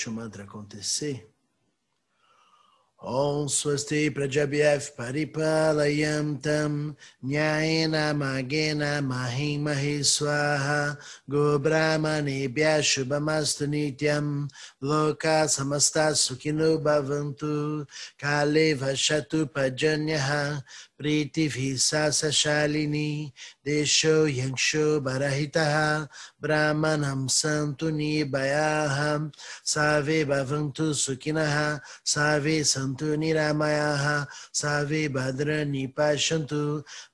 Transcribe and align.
deixa 0.00 0.10
o 0.10 0.12
mantra 0.12 0.44
acontecer. 0.44 1.30
Om 3.02 3.48
Swasti 3.48 4.10
Prajabhyaf 4.10 4.94
Paripalayam 4.94 6.36
Tam 6.42 6.94
Nyayena 7.24 8.12
Magena 8.14 9.00
Mahimahi 9.00 10.04
Swaha 10.04 10.98
Go 11.26 11.58
Brahmanebhya 11.58 12.84
Shubhamastu 12.84 13.66
Nityam 13.66 14.50
Loka 14.82 15.48
Samasta 15.48 16.12
Sukhino 16.12 16.76
Bhavantu 16.78 17.88
Kale 18.18 18.74
Vashatu 18.76 19.48
Pajanyaha 19.50 20.62
Priti 21.00 21.48
Visasa 21.48 22.28
Shalini 22.28 23.32
Desho 23.66 24.28
Yangsho 24.30 25.00
Barahitaha 25.00 26.06
ब्राह्मणं 26.42 27.26
सन्तु 27.38 27.88
निबयाहं 27.98 29.28
सर्वे 29.72 30.18
भवन्तु 30.32 30.92
सुखिनः 31.02 31.56
सर्वे 32.14 32.56
सन्तु 32.72 33.14
निरामयाः 33.22 34.04
सर्वे 34.62 35.02
भद्राणि 35.16 35.86
पश्यन्तु 35.98 36.62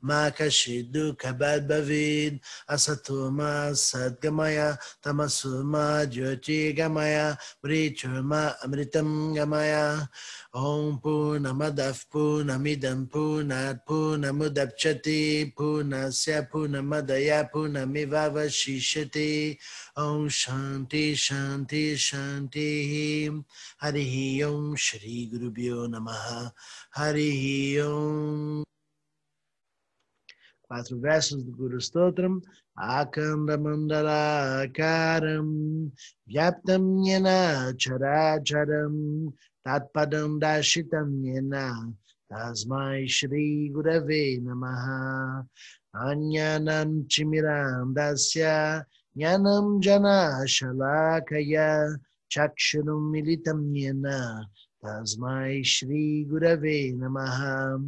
मा 0.08 0.20
कश्चित् 0.38 0.92
दुःखभाग् 0.92 1.68
भवेत् 1.70 2.42
असतो 2.74 3.18
मा 3.38 3.52
सद्गमय 3.86 4.58
तमसो 5.04 5.62
मा 5.72 5.86
ज्योतिर्गमय 6.14 7.18
मृचो 7.64 8.22
मा 8.30 8.42
अमृतं 8.64 9.10
गमय 9.36 9.74
ॐ 10.56 10.96
पूर्णमदः 11.04 11.98
पूर्णमिदं 12.12 13.04
पूर्णात् 13.12 13.80
पूर्णमुदप्स्यति 13.88 15.20
पूर्णस्य 15.58 16.40
पूर्णमदया 16.52 17.42
पूर्णमिवावशिष्यति 17.52 19.15
Om 19.96 20.28
Shanti 20.28 21.14
Shanti 21.14 21.94
Shanti 21.94 23.44
Hari 23.80 24.42
Om 24.44 24.76
Shri 24.76 25.30
Gurubhyo 25.32 25.88
Namaha 25.88 26.52
Hari 26.90 27.80
Quatro 30.68 30.98
versos 30.98 31.44
do 31.44 31.52
Guru 31.52 31.78
Stotram. 31.78 32.42
Akanda 32.78 33.56
Mandala 33.56 34.66
Akaram 34.66 35.90
Vyaptam 36.28 37.06
Yena 37.06 37.72
Characharam 37.78 39.32
Tatpadam 39.66 40.38
Dashitam 40.40 41.22
Yena 41.24 41.94
Tasmai 42.30 43.08
Shri 43.08 43.70
Gurave 43.72 44.42
Namaha. 44.42 45.46
Anyanam 45.94 47.06
Chimiram 47.08 47.94
Dasya 49.16 49.38
Jnanam 49.38 49.80
Jana 49.80 50.44
Shalakaya 50.46 51.96
Chakshurum 52.30 53.10
Militam 53.10 53.72
Yena 53.74 54.44
Tasmai 54.84 55.64
Shri 55.64 56.26
Gurave 56.28 56.94
Namaha. 56.94 57.82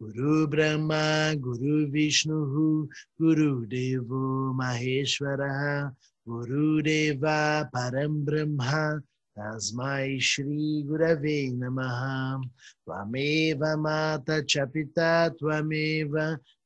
Guru 0.00 0.46
Brahma 0.46 1.34
Guru 1.40 1.90
Vishnu 1.90 2.88
Guru 3.18 3.66
Devo 3.66 4.54
Maheshwara 4.54 5.92
Guru 6.26 6.82
Deva 6.82 7.68
Param 7.74 8.24
Brahma 8.24 9.02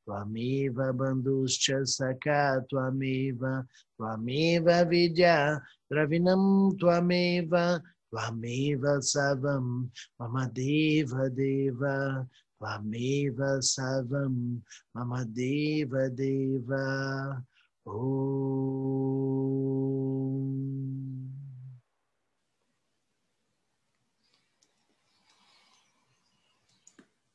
Tvameva 0.07 0.93
Bandhuscha 0.93 1.85
Saka 1.85 2.63
Tvameva 2.71 3.65
Tvameva 3.99 4.87
Vidya 4.89 5.59
Dravinam 5.91 6.77
Tvameva 6.77 7.81
Tvameva 8.13 9.01
Savam 9.01 9.89
Mamadeva 10.21 11.29
Deva 11.35 12.27
Tvameva 12.61 13.61
Savam 13.61 14.61
Mamadeva 14.95 16.09
Deva 16.15 17.43
Om. 17.87 18.55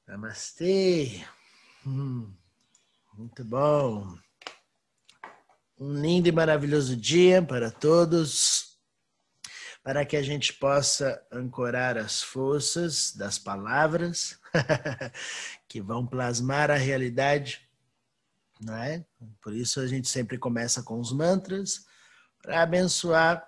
Namastê. 0.09 1.25
Hum, 1.87 2.35
muito 3.21 3.45
bom. 3.45 4.17
Um 5.79 5.93
lindo 5.93 6.27
e 6.27 6.33
maravilhoso 6.33 6.97
dia 6.97 7.43
para 7.43 7.71
todos, 7.71 8.79
para 9.83 10.07
que 10.07 10.17
a 10.17 10.23
gente 10.23 10.55
possa 10.55 11.23
ancorar 11.31 11.99
as 11.99 12.23
forças 12.23 13.15
das 13.15 13.39
palavras 13.39 14.41
que 15.69 15.83
vão 15.83 16.07
plasmar 16.07 16.71
a 16.71 16.77
realidade, 16.77 17.69
não 18.59 18.75
é? 18.75 19.05
Por 19.43 19.55
isso 19.55 19.81
a 19.81 19.87
gente 19.87 20.09
sempre 20.09 20.39
começa 20.39 20.83
com 20.83 20.99
os 20.99 21.13
mantras 21.13 21.85
para 22.41 22.63
abençoar 22.63 23.47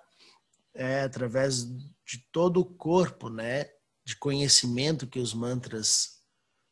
é, 0.75 1.01
através 1.01 1.65
de 1.65 2.19
todo 2.31 2.59
o 2.59 2.65
corpo, 2.65 3.27
né? 3.27 3.71
De 4.05 4.15
conhecimento 4.17 5.07
que 5.07 5.19
os 5.19 5.33
mantras 5.33 6.21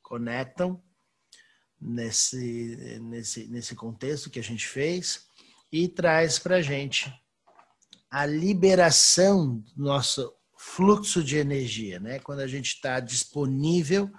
conectam 0.03 0.79
nesse, 1.81 2.99
nesse, 3.01 3.47
nesse 3.47 3.75
contexto 3.75 4.29
que 4.29 4.39
a 4.39 4.43
gente 4.43 4.67
fez 4.67 5.25
e 5.71 5.87
traz 5.87 6.37
para 6.37 6.57
a 6.57 6.61
gente 6.61 7.11
a 8.09 8.25
liberação 8.25 9.63
do 9.75 9.83
nosso 9.83 10.33
fluxo 10.57 11.23
de 11.23 11.37
energia. 11.37 11.99
Né? 11.99 12.19
Quando 12.19 12.41
a 12.41 12.47
gente 12.47 12.75
está 12.75 12.99
disponível, 12.99 14.11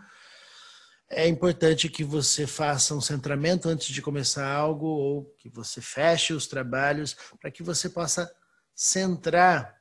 é 1.09 1.29
importante 1.29 1.89
que 1.89 2.03
você 2.03 2.47
faça 2.47 2.95
um 2.95 3.01
centramento 3.01 3.69
antes 3.69 3.89
de 3.89 4.01
começar 4.01 4.51
algo 4.51 4.87
ou 4.87 5.25
que 5.39 5.49
você 5.51 5.81
feche 5.81 6.33
os 6.33 6.47
trabalhos 6.47 7.15
para 7.39 7.51
que 7.51 7.63
você 7.63 7.89
possa 7.89 8.33
centrar 8.75 9.77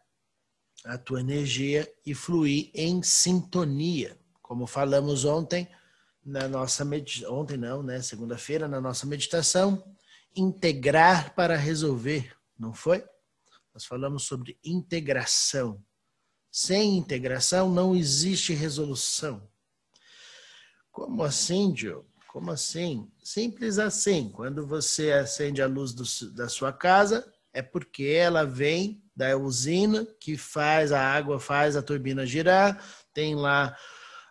a 0.84 0.97
tua 0.97 1.22
energia 1.22 1.90
e 2.06 2.14
fluir 2.14 2.70
em 2.74 3.02
sintonia. 3.02 4.18
Como 4.41 4.68
falamos 4.68 5.24
ontem, 5.24 5.70
na 6.24 6.48
nossa 6.48 6.86
meditação, 6.86 7.40
ontem 7.40 7.58
não, 7.58 7.82
né? 7.82 8.02
Segunda-feira, 8.02 8.68
na 8.68 8.80
nossa 8.80 9.06
meditação, 9.06 9.84
integrar 10.36 11.34
para 11.36 11.56
resolver, 11.56 12.32
não 12.58 12.74
foi? 12.74 13.04
Nós 13.74 13.86
falamos 13.86 14.24
sobre 14.24 14.58
integração. 14.64 15.84
Sem 16.52 16.98
integração 16.98 17.70
não 17.70 17.96
existe 17.96 18.54
resolução. 18.54 19.50
Como 20.92 21.24
assim, 21.24 21.74
Joe? 21.76 22.04
Como 22.28 22.52
assim? 22.52 23.09
Simples 23.24 23.80
assim. 23.80 24.30
Quando 24.30 24.68
você 24.68 25.12
acende 25.12 25.62
a 25.62 25.68
luz 25.68 25.94
do, 25.94 26.03
da 26.34 26.50
sua 26.50 26.74
casa, 26.74 27.26
é 27.53 27.62
porque 27.62 28.03
ela 28.03 28.46
vem 28.46 29.02
da 29.16 29.38
usina 29.38 30.06
que 30.20 30.38
faz 30.38 30.92
a 30.92 31.02
água, 31.02 31.40
faz 31.40 31.76
a 31.76 31.82
turbina 31.82 32.26
girar, 32.26 32.84
tem 33.14 33.36
lá 33.36 33.76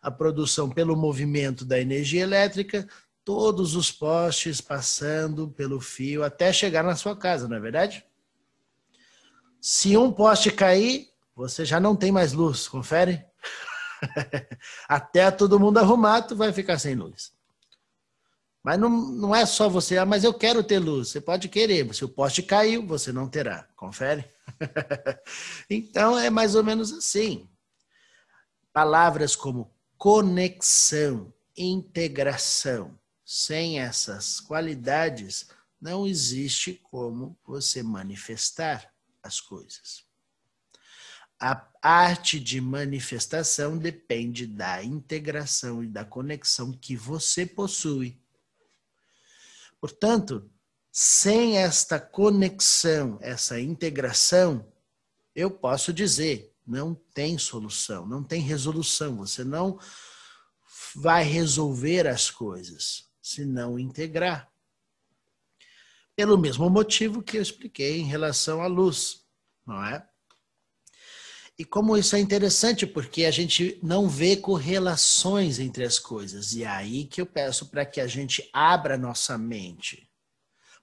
a 0.02 0.10
produção 0.10 0.68
pelo 0.68 0.96
movimento 0.96 1.64
da 1.64 1.78
energia 1.78 2.22
elétrica, 2.22 2.88
todos 3.24 3.74
os 3.74 3.92
postes 3.92 4.60
passando 4.60 5.48
pelo 5.48 5.80
fio 5.80 6.24
até 6.24 6.52
chegar 6.52 6.82
na 6.82 6.96
sua 6.96 7.16
casa, 7.16 7.46
não 7.46 7.56
é 7.56 7.60
verdade? 7.60 8.04
Se 9.60 9.96
um 9.96 10.10
poste 10.10 10.50
cair, 10.50 11.10
você 11.36 11.64
já 11.64 11.78
não 11.78 11.94
tem 11.94 12.10
mais 12.10 12.32
luz, 12.32 12.66
confere? 12.66 13.24
até 14.88 15.30
todo 15.30 15.60
mundo 15.60 15.78
arrumar, 15.78 16.26
vai 16.34 16.52
ficar 16.52 16.78
sem 16.78 16.94
luz. 16.94 17.32
Mas 18.62 18.78
não, 18.78 18.90
não 18.90 19.34
é 19.34 19.46
só 19.46 19.68
você, 19.68 19.96
ah, 19.96 20.04
mas 20.04 20.22
eu 20.22 20.34
quero 20.34 20.62
ter 20.62 20.78
luz. 20.78 21.08
Você 21.08 21.20
pode 21.20 21.48
querer, 21.48 21.94
se 21.94 22.04
o 22.04 22.08
poste 22.08 22.42
caiu, 22.42 22.86
você 22.86 23.10
não 23.10 23.28
terá. 23.28 23.66
Confere? 23.74 24.24
então 25.68 26.18
é 26.18 26.28
mais 26.28 26.54
ou 26.54 26.62
menos 26.62 26.92
assim. 26.92 27.48
Palavras 28.72 29.34
como 29.34 29.74
conexão, 30.00 31.30
integração. 31.54 32.98
Sem 33.22 33.80
essas 33.80 34.40
qualidades, 34.40 35.50
não 35.78 36.06
existe 36.06 36.72
como 36.72 37.38
você 37.44 37.82
manifestar 37.82 38.90
as 39.22 39.42
coisas. 39.42 40.02
A 41.38 41.68
arte 41.82 42.40
de 42.40 42.62
manifestação 42.62 43.76
depende 43.76 44.46
da 44.46 44.82
integração 44.82 45.84
e 45.84 45.86
da 45.86 46.02
conexão 46.02 46.72
que 46.72 46.96
você 46.96 47.44
possui. 47.44 48.18
Portanto, 49.78 50.50
sem 50.90 51.58
esta 51.58 52.00
conexão, 52.00 53.18
essa 53.20 53.60
integração, 53.60 54.66
eu 55.34 55.50
posso 55.50 55.92
dizer, 55.92 56.49
não 56.66 56.94
tem 56.94 57.38
solução, 57.38 58.06
não 58.06 58.22
tem 58.22 58.40
resolução. 58.40 59.16
Você 59.16 59.44
não 59.44 59.78
vai 60.94 61.24
resolver 61.24 62.06
as 62.06 62.30
coisas 62.30 63.08
se 63.22 63.44
não 63.44 63.78
integrar. 63.78 64.50
Pelo 66.16 66.36
mesmo 66.36 66.68
motivo 66.68 67.22
que 67.22 67.38
eu 67.38 67.42
expliquei 67.42 68.00
em 68.00 68.04
relação 68.04 68.60
à 68.60 68.66
luz, 68.66 69.24
não 69.66 69.84
é? 69.84 70.06
E 71.58 71.64
como 71.64 71.96
isso 71.96 72.16
é 72.16 72.18
interessante, 72.18 72.86
porque 72.86 73.24
a 73.24 73.30
gente 73.30 73.78
não 73.82 74.08
vê 74.08 74.36
correlações 74.36 75.58
entre 75.58 75.84
as 75.84 75.98
coisas. 75.98 76.54
E 76.54 76.64
é 76.64 76.66
aí 76.66 77.04
que 77.04 77.20
eu 77.20 77.26
peço 77.26 77.66
para 77.66 77.84
que 77.84 78.00
a 78.00 78.06
gente 78.06 78.48
abra 78.52 78.96
nossa 78.96 79.36
mente 79.36 80.09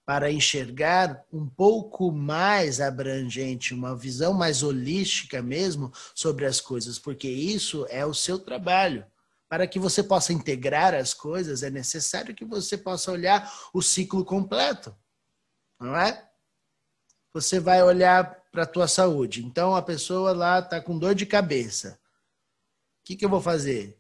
para 0.08 0.32
enxergar 0.32 1.26
um 1.34 1.46
pouco 1.46 2.14
mais 2.14 2.80
abrangente, 2.80 3.74
uma 3.74 3.94
visão 3.94 4.34
mais 4.34 4.64
holística 4.64 5.42
mesmo 5.42 5.92
sobre 6.16 6.46
as 6.46 6.62
coisas, 6.62 6.98
porque 6.98 7.28
isso 7.28 7.86
é 7.90 8.06
o 8.06 8.14
seu 8.14 8.40
trabalho. 8.40 9.06
Para 9.50 9.68
que 9.68 9.78
você 9.78 10.02
possa 10.02 10.32
integrar 10.32 10.94
as 10.94 11.14
coisas, 11.14 11.62
é 11.62 11.70
necessário 11.70 12.34
que 12.34 12.46
você 12.46 12.78
possa 12.78 13.12
olhar 13.12 13.52
o 13.74 13.82
ciclo 13.82 14.24
completo, 14.24 14.96
não 15.78 15.94
é? 15.94 16.26
Você 17.34 17.60
vai 17.60 17.84
olhar 17.84 18.34
para 18.50 18.64
a 18.64 18.68
tua 18.68 18.88
saúde. 18.88 19.44
Então 19.46 19.76
a 19.76 19.82
pessoa 19.82 20.32
lá 20.32 20.60
está 20.60 20.80
com 20.80 20.98
dor 20.98 21.16
de 21.16 21.26
cabeça. 21.26 22.00
O 23.02 23.04
que, 23.04 23.18
que 23.18 23.26
eu 23.26 23.30
vou 23.30 23.42
fazer? 23.42 23.98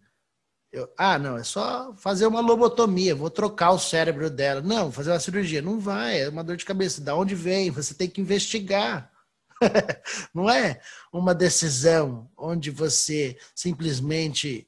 Eu, 0.72 0.92
ah, 0.98 1.18
não, 1.18 1.38
é 1.38 1.44
só 1.44 1.94
fazer 1.96 2.28
uma 2.28 2.42
lobotomia, 2.42 3.16
vou 3.16 3.30
trocar 3.30 3.72
o 3.72 3.80
cérebro 3.80 4.30
dela. 4.30 4.62
Não, 4.62 4.92
fazer 4.92 5.12
uma 5.12 5.20
cirurgia. 5.20 5.62
Não 5.62 5.80
vai, 5.80 6.22
é 6.22 6.30
uma 6.30 6.44
dor 6.44 6.58
de 6.58 6.66
cabeça. 6.66 7.02
Da 7.02 7.16
onde 7.16 7.36
vem? 7.36 7.72
Você 7.72 7.94
tem 7.94 8.10
que 8.10 8.22
investigar. 8.22 9.12
não 10.34 10.50
é 10.50 10.82
uma 11.12 11.34
decisão 11.34 12.30
onde 12.38 12.70
você 12.70 13.38
simplesmente 13.56 14.68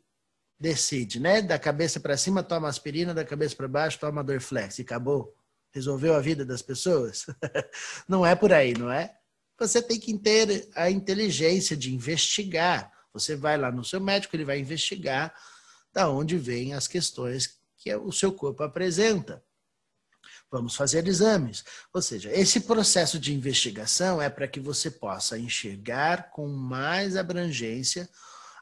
decide, 0.60 1.19
né? 1.19 1.42
Da 1.42 1.60
cabeça 1.60 2.00
para 2.00 2.18
cima 2.18 2.44
toma 2.44 2.68
aspirina, 2.68 3.13
da 3.13 3.25
cabeça 3.25 3.56
para 3.56 3.68
baixo 3.68 4.00
toma 4.00 4.24
Dorflex 4.24 4.80
e 4.80 4.81
acabou. 4.81 5.36
Resolveu 5.72 6.16
a 6.16 6.19
vida 6.19 6.46
das 6.46 6.62
pessoas? 6.62 7.25
não 8.07 8.25
é 8.25 8.36
por 8.36 8.51
aí, 8.51 8.74
não 8.74 8.92
é? 8.92 9.16
você 9.60 9.81
tem 9.81 10.00
que 10.00 10.18
ter 10.18 10.69
a 10.74 10.90
inteligência 10.90 11.75
de 11.75 11.94
investigar. 11.94 12.92
Você 13.13 13.36
vai 13.36 13.57
lá 13.57 13.72
no 13.72 13.84
seu 13.84 14.00
médico, 14.00 14.36
ele 14.36 14.46
vai 14.46 14.60
investigar 14.60 15.34
da 15.91 16.09
onde 16.09 16.38
vêm 16.38 16.74
as 16.74 16.88
questões 16.88 17.59
que 17.77 17.94
o 17.95 18.12
seu 18.12 18.31
corpo 18.31 18.63
apresenta. 18.63 19.44
Vamos 20.51 20.75
fazer 20.75 21.07
exames. 21.07 21.63
Ou 21.94 22.01
seja, 22.01 22.31
esse 22.31 22.62
processo 22.62 23.19
de 23.19 23.33
investigação 23.33 24.21
é 24.21 24.30
para 24.30 24.47
que 24.47 24.59
você 24.59 24.89
possa 24.89 25.38
enxergar 25.38 26.31
com 26.31 26.47
mais 26.47 27.15
abrangência 27.15 28.09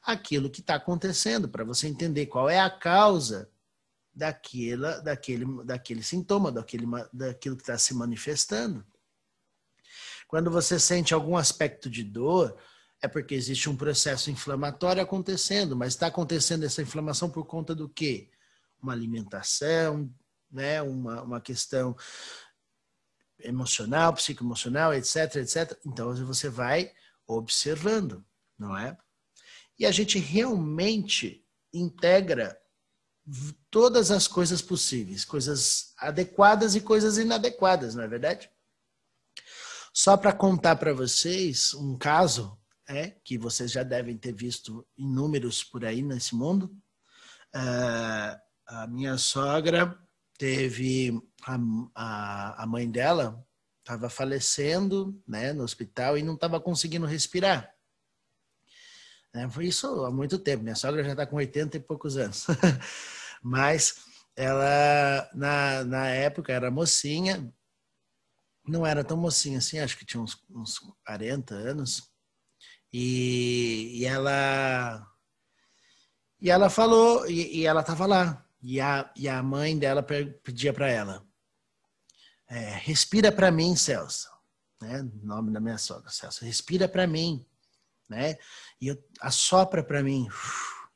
aquilo 0.04 0.50
que 0.50 0.62
está 0.62 0.76
acontecendo, 0.76 1.50
para 1.50 1.64
você 1.64 1.88
entender 1.88 2.28
qual 2.28 2.50
é 2.50 2.60
a 2.60 2.70
causa 2.70 3.50
daquela, 4.14 5.00
daquele, 5.00 5.46
daquele 5.64 6.04
sintoma, 6.04 6.52
daquele, 6.52 6.86
daquilo 7.14 7.56
que 7.56 7.64
está 7.64 7.78
se 7.78 7.94
manifestando. 7.94 8.86
Quando 10.28 10.52
você 10.52 10.80
sente 10.80 11.14
algum 11.14 11.38
aspecto 11.38 11.90
de 11.90 12.04
dor, 12.04 12.58
é 13.02 13.08
porque 13.08 13.36
existe 13.36 13.70
um 13.70 13.76
processo 13.76 14.32
inflamatório 14.32 15.02
acontecendo, 15.02 15.76
mas 15.76 15.94
está 15.94 16.08
acontecendo 16.08 16.64
essa 16.64 16.82
inflamação 16.82 17.30
por 17.30 17.46
conta 17.46 17.76
do 17.76 17.88
quê? 17.88 18.30
Uma 18.82 18.94
alimentação, 18.94 20.12
né? 20.52 20.82
uma, 20.82 21.22
uma 21.22 21.42
questão 21.42 21.96
emocional, 23.40 24.14
psicoemocional, 24.14 24.94
etc, 24.94 25.36
etc. 25.36 25.78
Então 25.86 26.14
você 26.26 26.50
vai 26.50 26.92
observando, 27.28 28.26
não 28.58 28.76
é? 28.76 28.98
E 29.78 29.86
a 29.86 29.92
gente 29.92 30.18
realmente 30.18 31.46
integra 31.72 32.60
todas 33.70 34.10
as 34.10 34.28
coisas 34.28 34.62
possíveis, 34.62 35.26
coisas 35.26 35.94
adequadas 35.98 36.76
e 36.76 36.82
coisas 36.82 37.18
inadequadas, 37.18 37.94
não 37.94 38.04
é 38.04 38.08
verdade? 38.08 38.50
Só 39.94 40.16
para 40.16 40.32
contar 40.32 40.78
para 40.78 40.94
vocês 40.94 41.74
um 41.74 41.98
caso, 41.98 42.58
é, 42.88 43.12
que 43.24 43.38
vocês 43.38 43.72
já 43.72 43.84
devem 43.84 44.18
ter 44.18 44.34
visto 44.34 44.86
inúmeros 44.98 45.64
por 45.64 45.84
aí 45.84 46.02
nesse 46.02 46.36
mundo. 46.36 46.66
Uh, 47.56 48.40
a 48.66 48.88
minha 48.88 49.18
sogra 49.18 49.98
teve 50.38 51.20
a, 51.44 51.58
a, 51.96 52.64
a 52.64 52.68
mãe 52.68 52.90
dela 52.90 53.46
estava 53.80 54.10
falecendo 54.10 55.22
né, 55.28 55.54
no 55.54 55.64
hospital 55.64 56.18
e 56.18 56.24
não 56.24 56.36
estava 56.36 56.60
conseguindo 56.60 57.06
respirar. 57.06 57.74
É, 59.34 59.50
foi 59.50 59.68
isso 59.68 60.04
há 60.04 60.12
muito 60.12 60.38
tempo. 60.40 60.64
Minha 60.64 60.76
sogra 60.76 61.04
já 61.04 61.12
está 61.12 61.26
com 61.26 61.38
80 61.38 61.78
e 61.78 61.80
poucos 61.80 62.18
anos. 62.18 62.48
Mas 63.42 63.96
ela, 64.36 65.30
na, 65.34 65.84
na 65.84 66.08
época, 66.08 66.52
era 66.52 66.72
mocinha, 66.72 67.54
não 68.68 68.86
era 68.86 69.04
tão 69.04 69.16
mocinha 69.16 69.60
assim, 69.60 69.80
acho 69.80 69.98
que 69.98 70.06
tinha 70.06 70.22
uns, 70.22 70.38
uns 70.50 70.80
40 71.06 71.56
anos. 71.56 72.12
E, 72.92 74.00
e 74.02 74.06
ela 74.06 75.08
e 76.40 76.52
ela 76.52 76.70
falou, 76.70 77.28
e, 77.28 77.60
e 77.60 77.66
ela 77.66 77.82
estava 77.82 78.06
lá. 78.06 78.46
E 78.62 78.80
a, 78.80 79.12
e 79.16 79.28
a 79.28 79.42
mãe 79.42 79.78
dela 79.78 80.04
pedia 80.04 80.74
para 80.74 80.90
ela: 80.90 81.26
é, 82.48 82.78
respira 82.78 83.32
para 83.32 83.52
mim, 83.52 83.76
Celso. 83.76 84.30
Né? 84.82 85.08
Nome 85.24 85.52
da 85.52 85.60
minha 85.60 85.78
sogra, 85.78 86.10
Celso. 86.10 86.46
Respira 86.46 86.88
para 86.88 87.08
mim. 87.08 87.46
Né? 88.10 88.38
E 88.80 88.88
eu, 88.88 89.04
assopra 89.22 89.84
para 89.84 90.04
mim. 90.04 90.28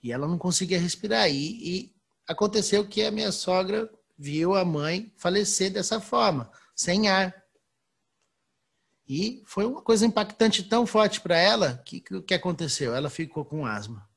E 0.03 0.11
ela 0.11 0.27
não 0.27 0.37
conseguia 0.37 0.79
respirar. 0.79 1.29
E, 1.29 1.33
e 1.35 1.95
aconteceu 2.27 2.87
que 2.87 3.03
a 3.03 3.11
minha 3.11 3.31
sogra 3.31 3.89
viu 4.17 4.55
a 4.55 4.63
mãe 4.63 5.11
falecer 5.17 5.71
dessa 5.71 5.99
forma, 5.99 6.51
sem 6.75 7.09
ar. 7.09 7.40
E 9.13 9.43
foi 9.45 9.65
uma 9.65 9.81
coisa 9.81 10.05
impactante 10.05 10.63
tão 10.63 10.87
forte 10.87 11.19
para 11.19 11.37
ela 11.37 11.79
que 11.79 12.01
o 12.11 12.23
que 12.23 12.33
aconteceu? 12.33 12.95
Ela 12.95 13.09
ficou 13.09 13.43
com 13.43 13.65
asma. 13.65 14.09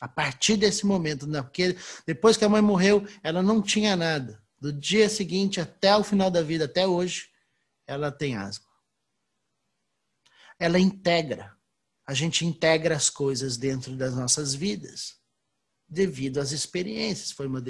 A 0.00 0.08
partir 0.08 0.56
desse 0.56 0.86
momento, 0.86 1.26
né? 1.26 1.42
porque 1.42 1.76
depois 2.06 2.38
que 2.38 2.44
a 2.46 2.48
mãe 2.48 2.62
morreu, 2.62 3.06
ela 3.22 3.42
não 3.42 3.60
tinha 3.60 3.94
nada. 3.96 4.42
Do 4.58 4.72
dia 4.72 5.06
seguinte 5.06 5.60
até 5.60 5.94
o 5.94 6.02
final 6.02 6.30
da 6.30 6.40
vida, 6.40 6.64
até 6.64 6.86
hoje, 6.86 7.28
ela 7.86 8.10
tem 8.10 8.38
asma. 8.38 8.64
Ela 10.58 10.78
integra. 10.78 11.54
A 12.06 12.14
gente 12.14 12.46
integra 12.46 12.96
as 12.96 13.10
coisas 13.10 13.58
dentro 13.58 13.94
das 13.96 14.14
nossas 14.14 14.54
vidas, 14.54 15.18
devido 15.86 16.38
às 16.38 16.52
experiências. 16.52 17.32
Foi 17.32 17.46
uma 17.46 17.62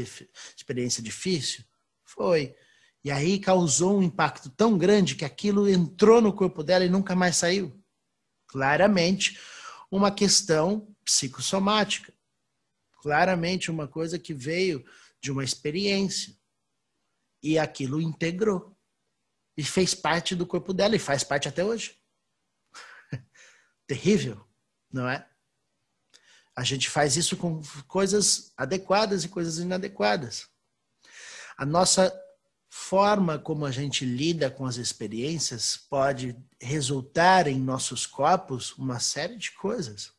experiência 0.57 1.03
difícil? 1.03 1.65
Foi. 2.05 2.55
E 3.03 3.11
aí 3.11 3.39
causou 3.39 3.99
um 3.99 4.03
impacto 4.03 4.51
tão 4.51 4.77
grande 4.77 5.15
que 5.15 5.25
aquilo 5.25 5.69
entrou 5.69 6.21
no 6.21 6.33
corpo 6.33 6.63
dela 6.63 6.85
e 6.85 6.89
nunca 6.89 7.17
mais 7.17 7.37
saiu. 7.37 7.83
Claramente, 8.47 9.39
uma 9.91 10.11
questão 10.11 10.95
psicossomática. 11.05 12.13
Claramente, 13.03 13.71
uma 13.71 13.89
coisa 13.89 14.19
que 14.19 14.35
veio 14.35 14.85
de 15.21 15.33
uma 15.33 15.43
experiência. 15.43 16.37
E 17.43 17.59
aquilo 17.59 18.03
integrou. 18.03 18.77
E 19.57 19.65
fez 19.65 19.95
parte 19.95 20.35
do 20.37 20.47
corpo 20.47 20.75
dela 20.75 20.95
e 20.95 20.99
faz 20.99 21.25
parte 21.25 21.49
até 21.49 21.65
hoje. 21.65 21.99
Terrível, 23.87 24.47
não 24.93 25.09
é? 25.09 25.27
A 26.55 26.63
gente 26.63 26.91
faz 26.91 27.17
isso 27.17 27.39
com 27.39 27.63
coisas 27.89 28.53
adequadas 28.59 29.25
e 29.25 29.29
coisas 29.29 29.59
inadequadas. 29.59 30.47
A 31.57 31.65
nossa 31.65 32.13
forma 32.71 33.37
como 33.37 33.67
a 33.67 33.71
gente 33.73 34.05
lida 34.05 34.49
com 34.49 34.65
as 34.65 34.77
experiências 34.77 35.77
pode 35.77 36.37
resultar 36.61 37.49
em 37.49 37.59
nossos 37.59 38.07
corpos 38.07 38.73
uma 38.79 39.01
série 39.01 39.37
de 39.37 39.51
coisas. 39.51 40.13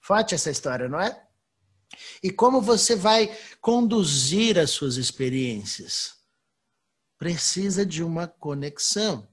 Forte 0.00 0.36
essa 0.36 0.50
história, 0.50 0.88
não 0.88 1.00
é? 1.00 1.20
E 2.22 2.30
como 2.30 2.62
você 2.62 2.94
vai 2.94 3.36
conduzir 3.60 4.56
as 4.56 4.70
suas 4.70 4.96
experiências? 4.96 6.16
Precisa 7.18 7.84
de 7.84 8.04
uma 8.04 8.28
conexão, 8.28 9.28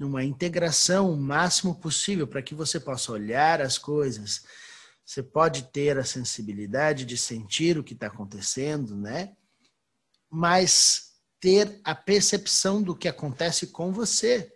uma 0.00 0.24
integração 0.24 1.12
o 1.12 1.16
máximo 1.16 1.74
possível 1.74 2.26
para 2.26 2.40
que 2.40 2.54
você 2.54 2.80
possa 2.80 3.12
olhar 3.12 3.60
as 3.60 3.76
coisas. 3.76 4.42
Você 5.04 5.22
pode 5.22 5.64
ter 5.64 5.98
a 5.98 6.04
sensibilidade 6.04 7.04
de 7.04 7.18
sentir 7.18 7.76
o 7.76 7.84
que 7.84 7.92
está 7.92 8.06
acontecendo, 8.06 8.96
né? 8.96 9.36
Mas 10.30 11.08
ter 11.40 11.80
a 11.84 11.94
percepção 11.94 12.82
do 12.82 12.96
que 12.96 13.08
acontece 13.08 13.68
com 13.68 13.92
você, 13.92 14.52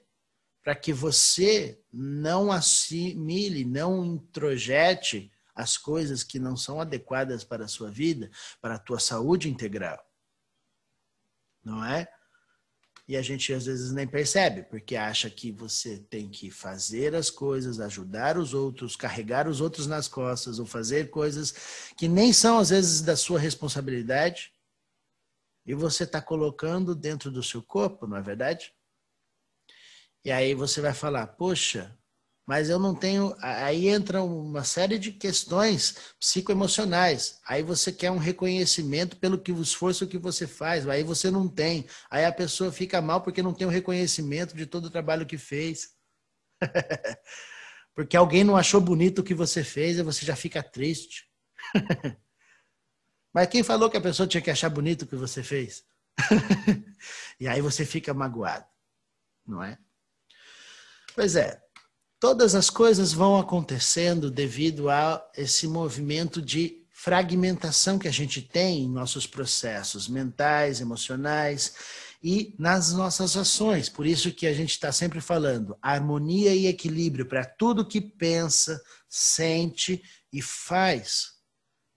para 0.62 0.74
que 0.74 0.92
você 0.92 1.80
não 1.92 2.52
assimile, 2.52 3.64
não 3.64 4.04
introjete 4.04 5.30
as 5.54 5.76
coisas 5.76 6.22
que 6.22 6.38
não 6.38 6.56
são 6.56 6.80
adequadas 6.80 7.44
para 7.44 7.64
a 7.64 7.68
sua 7.68 7.90
vida, 7.90 8.30
para 8.60 8.76
a 8.76 8.78
tua 8.78 8.98
saúde 8.98 9.48
integral. 9.48 10.02
Não 11.64 11.84
é? 11.84 12.08
E 13.06 13.16
a 13.16 13.22
gente 13.22 13.52
às 13.52 13.66
vezes 13.66 13.92
nem 13.92 14.06
percebe, 14.06 14.62
porque 14.62 14.96
acha 14.96 15.28
que 15.28 15.50
você 15.50 15.98
tem 15.98 16.30
que 16.30 16.50
fazer 16.50 17.14
as 17.14 17.28
coisas, 17.28 17.80
ajudar 17.80 18.38
os 18.38 18.54
outros, 18.54 18.96
carregar 18.96 19.48
os 19.48 19.60
outros 19.60 19.86
nas 19.86 20.08
costas, 20.08 20.58
ou 20.58 20.66
fazer 20.66 21.10
coisas 21.10 21.52
que 21.96 22.08
nem 22.08 22.32
são 22.32 22.58
às 22.58 22.70
vezes 22.70 23.02
da 23.02 23.16
sua 23.16 23.38
responsabilidade, 23.38 24.52
e 25.64 25.74
você 25.74 26.04
está 26.04 26.20
colocando 26.20 26.94
dentro 26.94 27.30
do 27.30 27.42
seu 27.42 27.62
corpo, 27.62 28.06
não 28.06 28.16
é 28.16 28.22
verdade? 28.22 28.72
E 30.24 30.30
aí 30.30 30.54
você 30.54 30.80
vai 30.80 30.94
falar, 30.94 31.26
poxa, 31.28 31.96
mas 32.46 32.68
eu 32.68 32.78
não 32.78 32.94
tenho. 32.94 33.34
Aí 33.40 33.88
entra 33.88 34.22
uma 34.22 34.64
série 34.64 34.98
de 34.98 35.12
questões 35.12 36.14
psicoemocionais. 36.18 37.40
Aí 37.46 37.62
você 37.62 37.92
quer 37.92 38.10
um 38.10 38.18
reconhecimento 38.18 39.16
pelo 39.16 39.38
que 39.38 39.52
esforço 39.52 40.06
que 40.06 40.18
você 40.18 40.46
faz, 40.46 40.86
aí 40.88 41.02
você 41.02 41.30
não 41.30 41.48
tem. 41.48 41.86
Aí 42.10 42.24
a 42.24 42.32
pessoa 42.32 42.72
fica 42.72 43.00
mal 43.00 43.20
porque 43.20 43.42
não 43.42 43.54
tem 43.54 43.66
o 43.66 43.70
reconhecimento 43.70 44.56
de 44.56 44.66
todo 44.66 44.86
o 44.86 44.90
trabalho 44.90 45.26
que 45.26 45.38
fez. 45.38 45.94
porque 47.94 48.16
alguém 48.16 48.44
não 48.44 48.56
achou 48.56 48.80
bonito 48.80 49.20
o 49.20 49.24
que 49.24 49.34
você 49.34 49.62
fez 49.62 49.98
e 49.98 50.02
você 50.02 50.26
já 50.26 50.36
fica 50.36 50.62
triste. 50.62 51.28
Mas 53.32 53.48
quem 53.48 53.62
falou 53.62 53.88
que 53.88 53.96
a 53.96 54.00
pessoa 54.00 54.26
tinha 54.26 54.42
que 54.42 54.50
achar 54.50 54.68
bonito 54.68 55.02
o 55.02 55.06
que 55.06 55.16
você 55.16 55.42
fez? 55.42 55.84
e 57.40 57.48
aí 57.48 57.60
você 57.60 57.86
fica 57.86 58.12
magoado, 58.12 58.66
não 59.46 59.62
é? 59.62 59.78
Pois 61.14 61.36
é, 61.36 61.60
todas 62.20 62.54
as 62.54 62.70
coisas 62.70 63.12
vão 63.12 63.38
acontecendo 63.38 64.30
devido 64.30 64.90
a 64.90 65.22
esse 65.36 65.66
movimento 65.66 66.40
de 66.40 66.82
fragmentação 66.90 67.98
que 67.98 68.06
a 68.06 68.12
gente 68.12 68.40
tem 68.40 68.84
em 68.84 68.88
nossos 68.88 69.26
processos 69.26 70.06
mentais, 70.06 70.80
emocionais 70.80 71.74
e 72.22 72.54
nas 72.58 72.92
nossas 72.92 73.36
ações. 73.36 73.88
Por 73.88 74.06
isso 74.06 74.30
que 74.32 74.46
a 74.46 74.54
gente 74.54 74.70
está 74.70 74.92
sempre 74.92 75.20
falando 75.20 75.76
harmonia 75.82 76.54
e 76.54 76.66
equilíbrio 76.66 77.26
para 77.26 77.44
tudo 77.44 77.88
que 77.88 78.00
pensa, 78.00 78.80
sente 79.08 80.00
e 80.32 80.40
faz, 80.40 81.32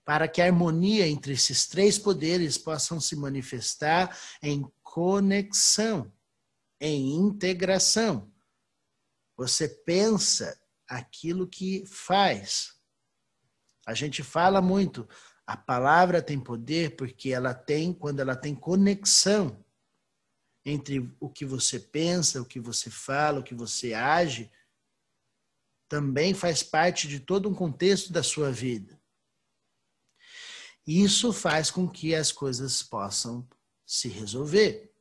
para 0.05 0.27
que 0.27 0.39
a 0.39 0.45
harmonia 0.45 1.07
entre 1.07 1.33
esses 1.33 1.67
três 1.67 1.97
poderes 1.97 2.57
possam 2.59 3.01
se 3.01 3.15
manifestar 3.15 4.15
em 4.41 4.71
conexão, 4.83 6.13
em 6.79 7.15
integração. 7.15 8.31
Você 9.35 9.67
pensa 9.67 10.57
aquilo 10.88 11.47
que 11.47 11.83
faz. 11.88 12.75
A 13.85 13.95
gente 13.95 14.21
fala 14.24 14.62
muito, 14.62 15.09
a 15.45 15.57
palavra 15.57 16.21
tem 16.21 16.39
poder 16.39 16.95
porque 16.95 17.31
ela 17.31 17.53
tem, 17.53 17.91
quando 17.91 18.19
ela 18.19 18.35
tem 18.35 18.53
conexão 18.53 19.65
entre 20.63 21.12
o 21.19 21.29
que 21.29 21.45
você 21.45 21.79
pensa, 21.79 22.41
o 22.41 22.45
que 22.45 22.59
você 22.59 22.89
fala, 22.89 23.39
o 23.39 23.43
que 23.43 23.53
você 23.53 23.93
age, 23.93 24.51
também 25.88 26.33
faz 26.33 26.63
parte 26.63 27.07
de 27.07 27.19
todo 27.19 27.50
um 27.50 27.53
contexto 27.53 28.12
da 28.12 28.24
sua 28.24 28.51
vida. 28.51 29.00
Isso 30.86 31.34
faz 31.34 31.72
com 31.72 31.88
que 31.88 32.13
as 32.13 32.32
coisas 32.32 32.84
possam 32.84 33.48
se 33.86 34.08
resolver. 34.08 34.92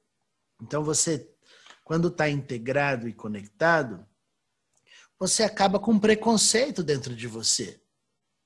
Então 0.62 0.82
você, 0.82 1.30
quando 1.82 2.08
está 2.08 2.28
integrado 2.28 3.08
e 3.08 3.12
conectado, 3.12 4.06
você 5.18 5.42
acaba 5.42 5.78
com 5.78 5.98
preconceito 5.98 6.82
dentro 6.82 7.14
de 7.14 7.26
você. 7.26 7.80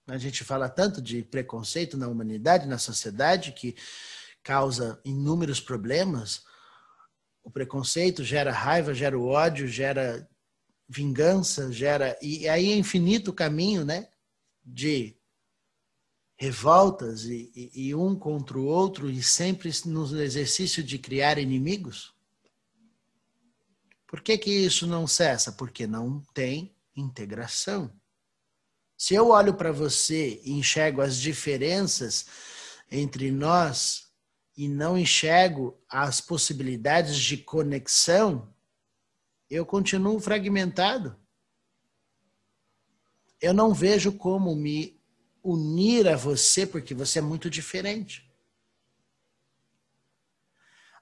A 0.06 0.16
gente 0.16 0.42
fala 0.42 0.68
tanto 0.68 1.02
de 1.02 1.22
preconceito 1.22 1.96
na 1.96 2.08
humanidade, 2.08 2.66
na 2.66 2.78
sociedade, 2.78 3.52
que 3.52 3.76
causa 4.42 5.00
inúmeros 5.04 5.60
problemas. 5.60 6.42
O 7.42 7.50
preconceito 7.50 8.24
gera 8.24 8.50
raiva, 8.50 8.94
gera 8.94 9.18
ódio, 9.18 9.68
gera 9.68 10.28
vingança, 10.88 11.70
gera. 11.70 12.18
E 12.22 12.48
aí 12.48 12.72
é 12.72 12.76
infinito 12.76 13.30
o 13.30 13.34
caminho, 13.34 13.84
né? 13.84 14.08
De 14.64 15.17
revoltas 16.38 17.24
e, 17.24 17.50
e, 17.54 17.88
e 17.88 17.94
um 17.94 18.14
contra 18.16 18.56
o 18.56 18.64
outro, 18.64 19.10
e 19.10 19.20
sempre 19.22 19.70
no 19.84 20.04
exercício 20.22 20.84
de 20.84 20.96
criar 20.96 21.36
inimigos. 21.36 22.14
Por 24.06 24.22
que, 24.22 24.38
que 24.38 24.50
isso 24.50 24.86
não 24.86 25.06
cessa? 25.06 25.52
Porque 25.52 25.86
não 25.86 26.20
tem 26.32 26.74
integração. 26.96 27.92
Se 28.96 29.14
eu 29.14 29.28
olho 29.30 29.52
para 29.54 29.72
você 29.72 30.40
e 30.44 30.52
enxergo 30.52 31.00
as 31.00 31.16
diferenças 31.16 32.26
entre 32.90 33.30
nós 33.30 34.08
e 34.56 34.68
não 34.68 34.96
enxergo 34.96 35.76
as 35.88 36.20
possibilidades 36.20 37.16
de 37.16 37.36
conexão, 37.36 38.52
eu 39.50 39.66
continuo 39.66 40.18
fragmentado. 40.20 41.16
Eu 43.40 43.52
não 43.52 43.72
vejo 43.72 44.12
como 44.12 44.54
me 44.54 44.97
unir 45.50 46.06
a 46.06 46.16
você 46.16 46.66
porque 46.66 46.94
você 46.94 47.20
é 47.20 47.22
muito 47.22 47.48
diferente. 47.48 48.30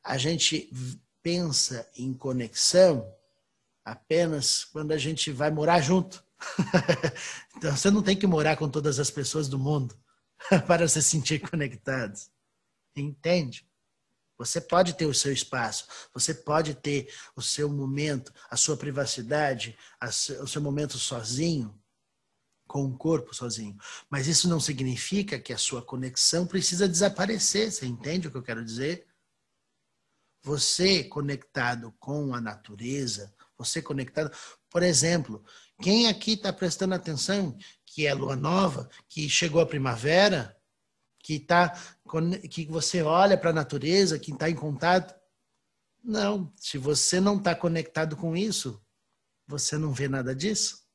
A 0.04 0.16
gente 0.16 0.70
pensa 1.20 1.90
em 1.96 2.14
conexão 2.14 3.12
apenas 3.84 4.64
quando 4.64 4.92
a 4.92 4.98
gente 4.98 5.32
vai 5.32 5.50
morar 5.50 5.80
junto. 5.80 6.24
então 7.56 7.76
você 7.76 7.90
não 7.90 8.02
tem 8.02 8.16
que 8.16 8.26
morar 8.26 8.56
com 8.56 8.68
todas 8.68 9.00
as 9.00 9.10
pessoas 9.10 9.48
do 9.48 9.58
mundo 9.58 9.98
para 10.68 10.86
se 10.86 11.02
sentir 11.02 11.40
conectados. 11.40 12.30
Entende? 12.94 13.68
Você 14.38 14.60
pode 14.60 14.94
ter 14.94 15.06
o 15.06 15.14
seu 15.14 15.32
espaço, 15.32 15.86
você 16.12 16.34
pode 16.34 16.74
ter 16.74 17.12
o 17.34 17.42
seu 17.42 17.68
momento, 17.68 18.32
a 18.50 18.56
sua 18.56 18.76
privacidade, 18.76 19.76
o 20.40 20.46
seu 20.46 20.60
momento 20.60 20.98
sozinho, 20.98 21.74
com 22.66 22.84
o 22.84 22.96
corpo 22.96 23.34
sozinho. 23.34 23.76
Mas 24.10 24.26
isso 24.26 24.48
não 24.48 24.60
significa 24.60 25.38
que 25.38 25.52
a 25.52 25.58
sua 25.58 25.82
conexão 25.82 26.46
precisa 26.46 26.88
desaparecer. 26.88 27.70
Você 27.70 27.86
entende 27.86 28.28
o 28.28 28.30
que 28.30 28.36
eu 28.36 28.42
quero 28.42 28.64
dizer? 28.64 29.06
Você 30.42 31.04
conectado 31.04 31.94
com 31.98 32.34
a 32.34 32.40
natureza, 32.40 33.34
você 33.56 33.82
conectado. 33.82 34.30
Por 34.70 34.82
exemplo, 34.82 35.44
quem 35.80 36.08
aqui 36.08 36.32
está 36.32 36.52
prestando 36.52 36.94
atenção 36.94 37.56
que 37.84 38.06
é 38.06 38.14
lua 38.14 38.36
nova, 38.36 38.88
que 39.08 39.28
chegou 39.28 39.60
a 39.60 39.66
primavera, 39.66 40.56
que 41.22 41.40
tá 41.40 41.70
que 42.50 42.66
você 42.66 43.02
olha 43.02 43.36
para 43.36 43.50
a 43.50 43.54
natureza, 43.54 44.18
que 44.18 44.32
está 44.32 44.48
em 44.48 44.54
contato? 44.54 45.14
Não, 46.02 46.52
se 46.56 46.78
você 46.78 47.20
não 47.20 47.38
está 47.38 47.52
conectado 47.54 48.16
com 48.16 48.36
isso, 48.36 48.80
você 49.48 49.76
não 49.76 49.92
vê 49.92 50.08
nada 50.08 50.34
disso. 50.34 50.85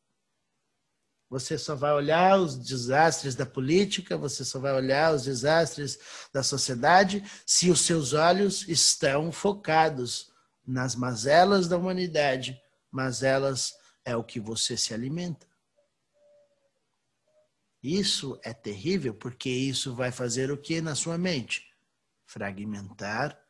Você 1.32 1.58
só 1.58 1.76
vai 1.76 1.94
olhar 1.94 2.38
os 2.38 2.58
desastres 2.58 3.36
da 3.36 3.46
política, 3.46 4.18
você 4.18 4.44
só 4.44 4.60
vai 4.60 4.74
olhar 4.74 5.16
os 5.16 5.24
desastres 5.24 5.98
da 6.34 6.44
sociedade 6.44 7.24
se 7.46 7.72
os 7.72 7.80
seus 7.80 8.12
olhos 8.12 8.68
estão 8.68 9.32
focados 9.32 10.30
nas 10.68 10.94
mazelas 10.94 11.70
da 11.70 11.78
humanidade, 11.78 12.62
mazelas 12.92 13.74
é 14.04 14.14
o 14.14 14.26
que 14.26 14.42
você 14.42 14.76
se 14.76 14.94
alimenta. 14.94 15.48
Isso 17.82 18.38
é 18.44 18.54
terrível 18.54 19.14
porque 19.14 19.50
isso 19.50 19.96
vai 19.96 20.12
fazer 20.12 20.52
o 20.52 20.58
que 20.58 20.82
na 20.82 20.96
sua 20.96 21.18
mente? 21.18 21.66
Fragmentar 22.26 23.42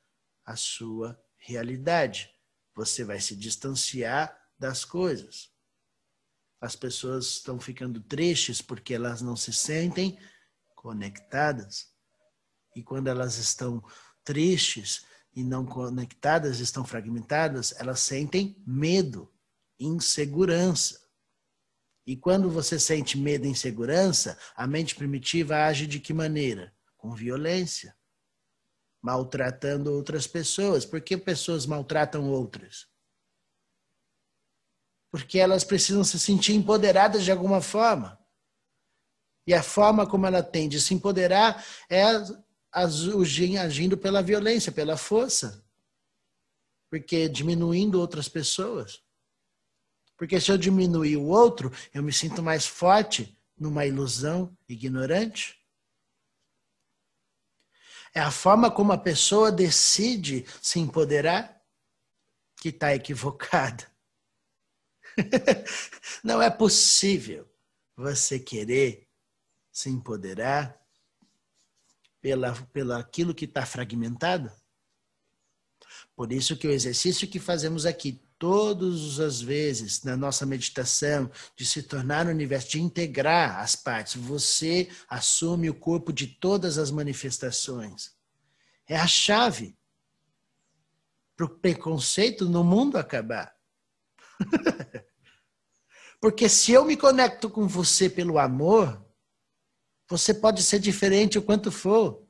a 0.45 0.55
sua 0.55 1.19
realidade. 1.35 2.29
Você 2.75 3.03
vai 3.03 3.19
se 3.19 3.35
distanciar 3.35 4.39
das 4.59 4.85
coisas. 4.85 5.50
As 6.61 6.75
pessoas 6.75 7.25
estão 7.25 7.59
ficando 7.59 7.99
tristes 7.99 8.61
porque 8.61 8.93
elas 8.93 9.19
não 9.19 9.35
se 9.35 9.51
sentem 9.51 10.17
conectadas. 10.75 11.87
E 12.75 12.83
quando 12.83 13.07
elas 13.07 13.39
estão 13.39 13.83
tristes 14.23 15.03
e 15.33 15.43
não 15.43 15.65
conectadas, 15.65 16.59
estão 16.59 16.85
fragmentadas, 16.85 17.73
elas 17.79 17.99
sentem 17.99 18.55
medo, 18.65 19.33
insegurança. 19.79 21.01
E 22.05 22.15
quando 22.15 22.49
você 22.49 22.79
sente 22.79 23.17
medo 23.17 23.45
e 23.45 23.49
insegurança, 23.49 24.37
a 24.55 24.67
mente 24.67 24.95
primitiva 24.95 25.65
age 25.65 25.87
de 25.87 25.99
que 25.99 26.13
maneira? 26.13 26.75
Com 26.95 27.15
violência, 27.15 27.95
maltratando 29.01 29.91
outras 29.91 30.27
pessoas. 30.27 30.85
Por 30.85 31.01
que 31.01 31.17
pessoas 31.17 31.65
maltratam 31.65 32.29
outras? 32.29 32.90
Porque 35.11 35.37
elas 35.37 35.63
precisam 35.65 36.03
se 36.03 36.17
sentir 36.17 36.53
empoderadas 36.53 37.23
de 37.23 37.31
alguma 37.31 37.61
forma. 37.61 38.17
E 39.45 39.53
a 39.53 39.61
forma 39.61 40.07
como 40.07 40.25
ela 40.25 40.41
tem 40.41 40.69
de 40.69 40.79
se 40.79 40.93
empoderar 40.93 41.65
é 41.89 42.03
agindo 42.71 43.97
pela 43.97 44.23
violência, 44.23 44.71
pela 44.71 44.95
força. 44.95 45.63
Porque 46.89 47.27
diminuindo 47.27 47.99
outras 47.99 48.29
pessoas. 48.29 49.03
Porque 50.15 50.39
se 50.39 50.51
eu 50.51 50.57
diminuir 50.57 51.17
o 51.17 51.25
outro, 51.25 51.73
eu 51.93 52.01
me 52.01 52.13
sinto 52.13 52.41
mais 52.41 52.65
forte 52.65 53.37
numa 53.57 53.85
ilusão 53.85 54.55
ignorante. 54.69 55.59
É 58.13 58.21
a 58.21 58.31
forma 58.31 58.71
como 58.71 58.93
a 58.93 58.97
pessoa 58.97 59.51
decide 59.51 60.45
se 60.61 60.79
empoderar 60.79 61.61
que 62.57 62.69
está 62.69 62.93
equivocada. 62.93 63.90
Não 66.23 66.41
é 66.41 66.49
possível 66.49 67.49
você 67.95 68.39
querer 68.39 69.07
se 69.71 69.89
empoderar 69.89 70.79
pela, 72.19 72.53
pela 72.73 72.99
aquilo 72.99 73.33
que 73.33 73.45
está 73.45 73.65
fragmentado. 73.65 74.51
Por 76.15 76.31
isso 76.31 76.55
que 76.55 76.67
o 76.67 76.71
exercício 76.71 77.27
que 77.27 77.39
fazemos 77.39 77.85
aqui 77.85 78.21
todas 78.37 79.19
as 79.19 79.39
vezes 79.39 80.03
na 80.03 80.17
nossa 80.17 80.45
meditação 80.45 81.29
de 81.55 81.63
se 81.65 81.83
tornar 81.83 82.25
o 82.25 82.31
universo, 82.31 82.71
de 82.71 82.81
integrar 82.81 83.59
as 83.59 83.75
partes, 83.75 84.15
você 84.15 84.89
assume 85.07 85.69
o 85.69 85.75
corpo 85.75 86.11
de 86.11 86.25
todas 86.25 86.77
as 86.77 86.89
manifestações. 86.89 88.11
É 88.87 88.97
a 88.97 89.05
chave 89.05 89.77
para 91.37 91.45
o 91.45 91.49
preconceito 91.49 92.49
no 92.49 92.63
mundo 92.63 92.97
acabar. 92.97 93.55
Porque 96.21 96.47
se 96.47 96.71
eu 96.71 96.85
me 96.85 96.95
conecto 96.95 97.49
com 97.49 97.67
você 97.67 98.09
pelo 98.09 98.37
amor, 98.37 99.03
você 100.07 100.33
pode 100.33 100.63
ser 100.63 100.79
diferente 100.79 101.37
o 101.37 101.43
quanto 101.43 101.71
for, 101.71 102.25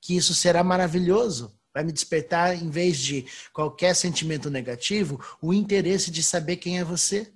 que 0.00 0.14
isso 0.14 0.34
será 0.34 0.62
maravilhoso 0.62 1.58
vai 1.74 1.82
me 1.82 1.92
despertar, 1.92 2.54
em 2.54 2.70
vez 2.70 2.98
de 2.98 3.26
qualquer 3.52 3.96
sentimento 3.96 4.48
negativo, 4.48 5.18
o 5.42 5.52
interesse 5.52 6.08
de 6.08 6.22
saber 6.22 6.58
quem 6.58 6.78
é 6.78 6.84
você. 6.84 7.34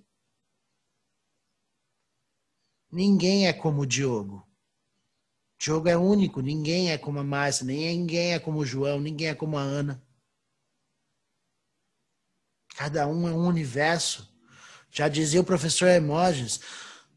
Ninguém 2.89 3.49
é 3.49 3.53
como 3.53 3.83
o 3.83 3.87
Diogo. 3.87 4.49
Diogo 5.59 5.89
é 5.89 5.97
único, 5.97 6.41
ninguém 6.41 6.93
é 6.93 6.97
como 6.97 7.19
a 7.19 7.25
Márcia, 7.25 7.67
ninguém 7.67 8.35
é 8.35 8.39
como 8.39 8.61
o 8.61 8.65
João, 8.65 9.01
ninguém 9.01 9.27
é 9.27 9.35
como 9.35 9.59
a 9.59 9.63
Ana. 9.63 10.01
Cada 12.77 13.09
um 13.09 13.27
é 13.27 13.33
um 13.33 13.45
universo. 13.45 14.33
Já 14.91 15.09
dizia 15.09 15.41
o 15.41 15.45
professor 15.45 15.87
Hermógenes, 15.87 16.61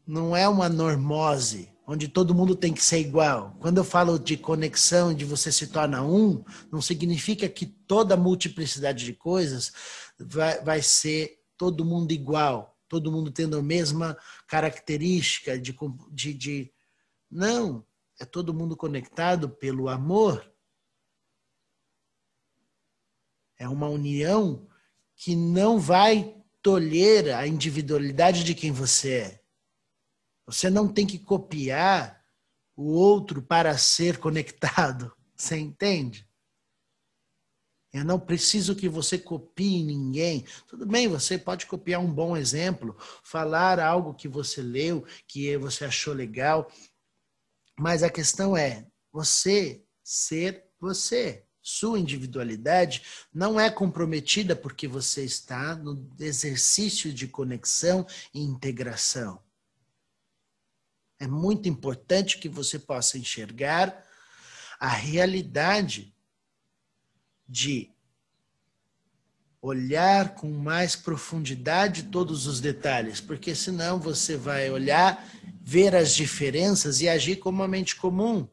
não 0.06 0.36
é 0.36 0.48
uma 0.48 0.68
normose, 0.68 1.72
onde 1.86 2.08
todo 2.08 2.34
mundo 2.34 2.54
tem 2.54 2.72
que 2.72 2.82
ser 2.82 2.98
igual. 3.00 3.56
Quando 3.60 3.78
eu 3.78 3.84
falo 3.84 4.18
de 4.18 4.36
conexão, 4.36 5.14
de 5.14 5.24
você 5.24 5.50
se 5.50 5.68
torna 5.68 6.02
um, 6.02 6.44
não 6.70 6.80
significa 6.80 7.48
que 7.48 7.66
toda 7.66 8.16
multiplicidade 8.16 9.04
de 9.04 9.12
coisas 9.12 9.72
vai, 10.18 10.62
vai 10.62 10.82
ser 10.82 11.38
todo 11.56 11.84
mundo 11.84 12.12
igual, 12.12 12.78
todo 12.88 13.12
mundo 13.12 13.30
tendo 13.30 13.56
a 13.56 13.62
mesma 13.62 14.16
característica 14.46 15.58
de, 15.58 15.74
de, 16.10 16.34
de. 16.34 16.72
Não, 17.30 17.86
é 18.20 18.24
todo 18.24 18.54
mundo 18.54 18.76
conectado 18.76 19.48
pelo 19.48 19.88
amor. 19.88 20.50
É 23.58 23.68
uma 23.68 23.88
união 23.88 24.68
que 25.16 25.36
não 25.36 25.78
vai 25.78 26.41
tolher 26.62 27.34
a 27.34 27.46
individualidade 27.46 28.44
de 28.44 28.54
quem 28.54 28.70
você 28.70 29.12
é. 29.12 29.42
Você 30.46 30.70
não 30.70 30.92
tem 30.92 31.06
que 31.06 31.18
copiar 31.18 32.22
o 32.76 32.92
outro 32.92 33.42
para 33.42 33.76
ser 33.76 34.18
conectado. 34.18 35.14
Você 35.34 35.56
entende? 35.56 36.28
Eu 37.92 38.04
não 38.04 38.18
preciso 38.18 38.76
que 38.76 38.88
você 38.88 39.18
copie 39.18 39.82
ninguém. 39.82 40.46
Tudo 40.66 40.86
bem, 40.86 41.08
você 41.08 41.36
pode 41.36 41.66
copiar 41.66 42.00
um 42.00 42.10
bom 42.10 42.36
exemplo, 42.36 42.96
falar 43.22 43.78
algo 43.78 44.14
que 44.14 44.28
você 44.28 44.62
leu, 44.62 45.04
que 45.26 45.56
você 45.58 45.84
achou 45.84 46.14
legal. 46.14 46.70
Mas 47.78 48.02
a 48.02 48.08
questão 48.08 48.56
é 48.56 48.86
você 49.12 49.84
ser 50.02 50.64
você. 50.80 51.44
Sua 51.62 51.98
individualidade 51.98 53.02
não 53.32 53.58
é 53.58 53.70
comprometida 53.70 54.56
porque 54.56 54.88
você 54.88 55.24
está 55.24 55.76
no 55.76 56.10
exercício 56.18 57.12
de 57.12 57.28
conexão 57.28 58.04
e 58.34 58.40
integração. 58.40 59.40
É 61.20 61.26
muito 61.26 61.68
importante 61.68 62.38
que 62.38 62.48
você 62.48 62.80
possa 62.80 63.16
enxergar 63.16 64.04
a 64.80 64.88
realidade 64.88 66.12
de 67.48 67.92
olhar 69.60 70.34
com 70.34 70.50
mais 70.50 70.96
profundidade 70.96 72.04
todos 72.04 72.48
os 72.48 72.60
detalhes, 72.60 73.20
porque 73.20 73.54
senão 73.54 74.00
você 74.00 74.36
vai 74.36 74.68
olhar, 74.68 75.24
ver 75.60 75.94
as 75.94 76.12
diferenças 76.12 77.00
e 77.00 77.08
agir 77.08 77.36
como 77.36 77.58
uma 77.58 77.68
mente 77.68 77.94
comum, 77.94 78.48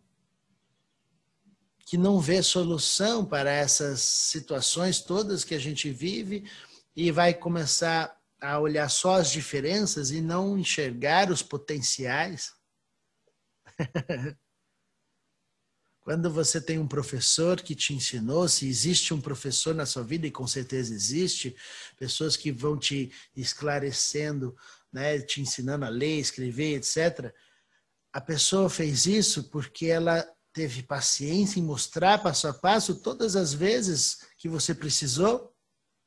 que 1.90 1.98
não 1.98 2.20
vê 2.20 2.44
solução 2.44 3.26
para 3.26 3.50
essas 3.50 4.02
situações 4.02 5.02
todas 5.02 5.44
que 5.44 5.56
a 5.56 5.60
gente 5.60 5.90
vive 5.90 6.48
e 6.96 7.12
vai 7.12 7.34
começar 7.34 8.16
a 8.40 8.60
olhar 8.60 8.88
só 8.90 9.16
as 9.16 9.32
diferenças 9.32 10.12
e 10.12 10.22
não 10.22 10.56
enxergar 10.56 11.32
os 11.32 11.42
potenciais. 11.42 12.54
Quando 16.00 16.32
você 16.32 16.62
tem 16.62 16.78
um 16.78 16.88
professor 16.88 17.60
que 17.60 17.74
te 17.74 17.92
ensinou, 17.92 18.48
se 18.48 18.68
existe 18.68 19.12
um 19.12 19.20
professor 19.20 19.74
na 19.74 19.88
sua 19.88 20.04
vida, 20.04 20.28
e 20.28 20.32
com 20.32 20.46
certeza 20.46 20.94
existe, 20.94 21.56
pessoas 21.98 22.38
que 22.38 22.52
vão 22.52 22.78
te 22.78 23.12
esclarecendo, 23.36 24.56
né, 24.94 25.20
te 25.22 25.42
ensinando 25.42 25.86
a 25.86 25.90
ler, 25.90 26.20
escrever, 26.20 26.76
etc. 26.76 27.34
A 28.14 28.22
pessoa 28.22 28.70
fez 28.70 29.08
isso 29.08 29.50
porque 29.50 29.88
ela 29.88 30.24
teve 30.54 30.84
paciência 30.84 31.60
em 31.60 31.64
mostrar 31.64 32.22
passo 32.22 32.48
a 32.48 32.54
passo 32.54 32.96
todas 32.96 33.36
as 33.36 33.54
vezes 33.54 34.28
que 34.38 34.50
você 34.50 34.74
precisou. 34.74 35.54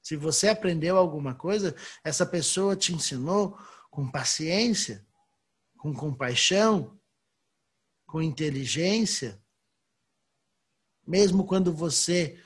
Se 0.03 0.17
você 0.17 0.49
aprendeu 0.49 0.97
alguma 0.97 1.35
coisa, 1.35 1.75
essa 2.05 2.27
pessoa 2.27 2.75
te 2.75 2.93
ensinou 2.93 3.57
com 3.91 4.11
paciência, 4.11 5.07
com 5.79 5.95
compaixão, 5.95 6.99
com 8.07 8.21
inteligência, 8.21 9.41
mesmo 11.07 11.47
quando 11.47 11.73
você 11.73 12.39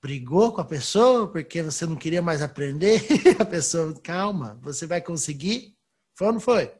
brigou 0.00 0.52
com 0.52 0.60
a 0.60 0.64
pessoa 0.64 1.30
porque 1.30 1.62
você 1.62 1.86
não 1.86 1.96
queria 1.96 2.22
mais 2.22 2.42
aprender, 2.42 3.02
a 3.40 3.44
pessoa, 3.44 3.98
calma, 4.00 4.58
você 4.62 4.86
vai 4.86 5.00
conseguir? 5.00 5.76
Foi 6.14 6.26
ou 6.26 6.32
não 6.34 6.40
foi? 6.40 6.72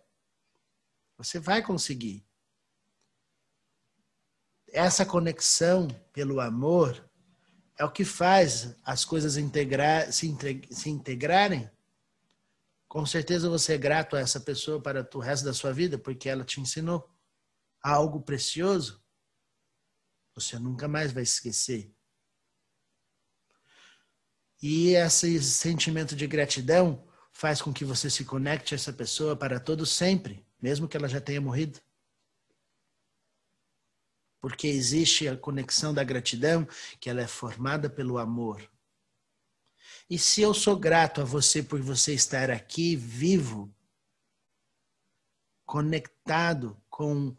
Você 1.16 1.40
vai 1.40 1.62
conseguir. 1.62 2.27
Essa 4.72 5.04
conexão 5.04 5.88
pelo 6.12 6.40
amor 6.40 7.08
é 7.78 7.84
o 7.84 7.90
que 7.90 8.04
faz 8.04 8.74
as 8.84 9.04
coisas 9.04 9.36
integrar, 9.36 10.12
se, 10.12 10.36
se 10.70 10.90
integrarem. 10.90 11.70
Com 12.88 13.06
certeza 13.06 13.48
você 13.48 13.74
é 13.74 13.78
grato 13.78 14.16
a 14.16 14.20
essa 14.20 14.40
pessoa 14.40 14.80
para 14.80 15.08
o 15.14 15.18
resto 15.18 15.44
da 15.44 15.54
sua 15.54 15.72
vida, 15.72 15.98
porque 15.98 16.28
ela 16.28 16.44
te 16.44 16.60
ensinou 16.60 17.08
algo 17.82 18.20
precioso, 18.20 19.02
você 20.34 20.58
nunca 20.58 20.88
mais 20.88 21.12
vai 21.12 21.22
esquecer. 21.22 21.92
E 24.60 24.90
esse 24.90 25.40
sentimento 25.42 26.16
de 26.16 26.26
gratidão 26.26 27.06
faz 27.32 27.62
com 27.62 27.72
que 27.72 27.84
você 27.84 28.10
se 28.10 28.24
conecte 28.24 28.74
a 28.74 28.76
essa 28.76 28.92
pessoa 28.92 29.36
para 29.36 29.60
todo 29.60 29.86
sempre, 29.86 30.44
mesmo 30.60 30.88
que 30.88 30.96
ela 30.96 31.08
já 31.08 31.20
tenha 31.20 31.40
morrido. 31.40 31.80
Porque 34.40 34.66
existe 34.66 35.28
a 35.28 35.36
conexão 35.36 35.92
da 35.92 36.04
gratidão, 36.04 36.66
que 37.00 37.10
ela 37.10 37.20
é 37.20 37.26
formada 37.26 37.90
pelo 37.90 38.18
amor. 38.18 38.68
E 40.08 40.18
se 40.18 40.40
eu 40.40 40.54
sou 40.54 40.76
grato 40.76 41.20
a 41.20 41.24
você 41.24 41.62
por 41.62 41.80
você 41.80 42.14
estar 42.14 42.50
aqui 42.50 42.96
vivo, 42.96 43.74
conectado 45.66 46.80
com 46.88 47.36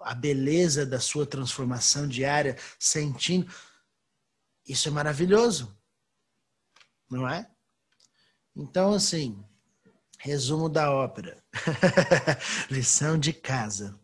a 0.00 0.14
beleza 0.14 0.86
da 0.86 1.00
sua 1.00 1.26
transformação 1.26 2.08
diária, 2.08 2.56
sentindo. 2.78 3.52
Isso 4.66 4.88
é 4.88 4.90
maravilhoso, 4.90 5.76
não 7.10 7.28
é? 7.28 7.50
Então, 8.56 8.92
assim, 8.92 9.44
resumo 10.18 10.68
da 10.68 10.90
ópera. 10.90 11.42
Lição 12.70 13.18
de 13.18 13.32
casa. 13.32 13.98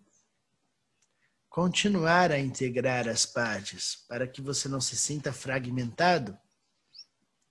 Continuar 1.55 2.33
a 2.33 2.39
integrar 2.41 3.07
as 3.07 3.25
partes 3.25 4.05
para 4.09 4.27
que 4.27 4.43
você 4.43 4.69
não 4.69 4.81
se 4.81 4.97
sinta 4.97 5.33
fragmentado. 5.33 6.37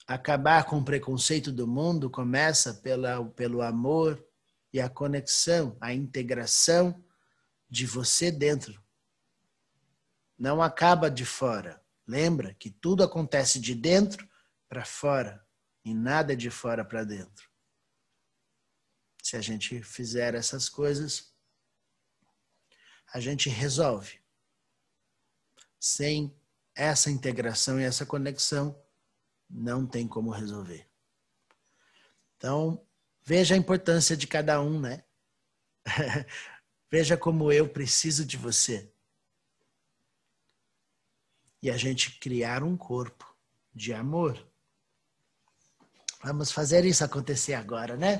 Acabar 0.05 0.65
com 0.65 0.79
o 0.79 0.83
preconceito 0.83 1.53
do 1.53 1.65
mundo 1.65 2.09
começa 2.09 2.73
pela, 2.73 3.23
pelo 3.29 3.61
amor 3.61 4.21
e 4.73 4.81
a 4.81 4.89
conexão, 4.89 5.77
a 5.79 5.93
integração 5.93 7.01
de 7.69 7.85
você 7.85 8.29
dentro. 8.29 8.83
Não 10.37 10.61
acaba 10.61 11.09
de 11.09 11.23
fora. 11.23 11.81
Lembra 12.05 12.53
que 12.55 12.69
tudo 12.69 13.05
acontece 13.05 13.57
de 13.57 13.73
dentro 13.73 14.29
para 14.67 14.83
fora 14.83 15.41
e 15.85 15.93
nada 15.93 16.35
de 16.35 16.49
fora 16.49 16.83
para 16.83 17.05
dentro. 17.05 17.49
Se 19.23 19.37
a 19.37 19.41
gente 19.41 19.81
fizer 19.81 20.35
essas 20.35 20.67
coisas, 20.67 21.32
a 23.13 23.19
gente 23.19 23.47
resolve. 23.47 24.19
Sem 25.79 26.35
essa 26.73 27.11
integração 27.11 27.79
e 27.79 27.83
essa 27.83 28.05
conexão, 28.05 28.75
não 29.47 29.85
tem 29.85 30.07
como 30.07 30.31
resolver. 30.31 30.87
Então, 32.35 32.83
veja 33.21 33.53
a 33.53 33.57
importância 33.57 34.17
de 34.17 34.25
cada 34.25 34.59
um, 34.59 34.79
né? 34.79 35.03
Veja 36.89 37.17
como 37.17 37.51
eu 37.51 37.67
preciso 37.67 38.23
de 38.23 38.37
você. 38.37 38.91
E 41.61 41.69
a 41.69 41.77
gente 41.77 42.19
criar 42.19 42.63
um 42.63 42.77
corpo 42.77 43.35
de 43.73 43.93
amor. 43.93 44.47
Vamos 46.23 46.51
fazer 46.51 46.85
isso 46.85 47.03
acontecer 47.03 47.55
agora, 47.55 47.97
né? 47.97 48.19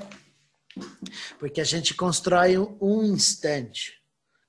Porque 1.38 1.60
a 1.60 1.64
gente 1.64 1.94
constrói 1.94 2.58
um 2.58 3.04
instante. 3.04 4.03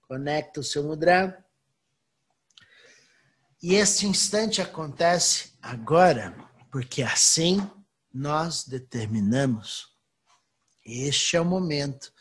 Conecta 0.08 0.60
o 0.60 0.64
seu 0.64 0.84
mudra. 0.84 1.44
E 3.62 3.74
este 3.74 4.06
instante 4.06 4.62
acontece 4.62 5.58
agora, 5.62 6.36
porque 6.72 7.02
assim 7.02 7.60
nós 8.14 8.64
determinamos. 8.66 9.96
Este 10.86 11.36
é 11.36 11.42
o 11.42 11.46
momento, 11.46 12.14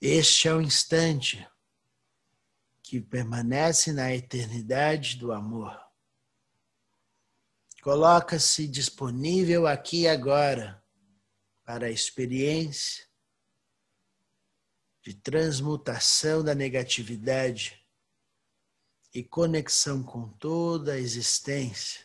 este 0.00 0.46
é 0.46 0.54
o 0.54 0.62
instante 0.62 1.46
que 2.80 3.00
permanece 3.00 3.92
na 3.92 4.14
eternidade 4.14 5.16
do 5.16 5.32
amor. 5.32 5.76
Coloca-se 7.82 8.68
disponível 8.68 9.66
aqui 9.66 10.02
e 10.02 10.08
agora 10.08 10.80
para 11.64 11.86
a 11.86 11.90
experiência 11.90 13.04
de 15.06 15.14
transmutação 15.14 16.42
da 16.42 16.52
negatividade 16.52 17.80
e 19.14 19.22
conexão 19.22 20.02
com 20.02 20.28
toda 20.30 20.94
a 20.94 20.98
existência. 20.98 22.04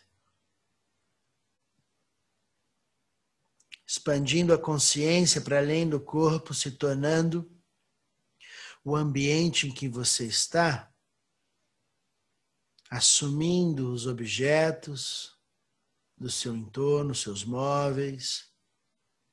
Expandindo 3.84 4.54
a 4.54 4.58
consciência 4.58 5.40
para 5.40 5.58
além 5.58 5.88
do 5.88 6.00
corpo, 6.00 6.54
se 6.54 6.70
tornando 6.70 7.52
o 8.84 8.94
ambiente 8.94 9.66
em 9.66 9.74
que 9.74 9.88
você 9.88 10.24
está, 10.24 10.94
assumindo 12.88 13.92
os 13.92 14.06
objetos 14.06 15.36
do 16.16 16.30
seu 16.30 16.54
entorno, 16.54 17.16
seus 17.16 17.42
móveis, 17.44 18.48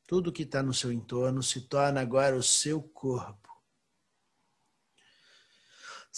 tudo 0.07 0.33
que 0.33 0.41
está 0.41 0.63
no 0.63 0.73
seu 0.73 0.91
entorno 0.91 1.43
se 1.43 1.61
torna 1.61 2.01
agora 2.01 2.35
o 2.35 2.41
seu 2.41 2.81
corpo. 2.81 3.48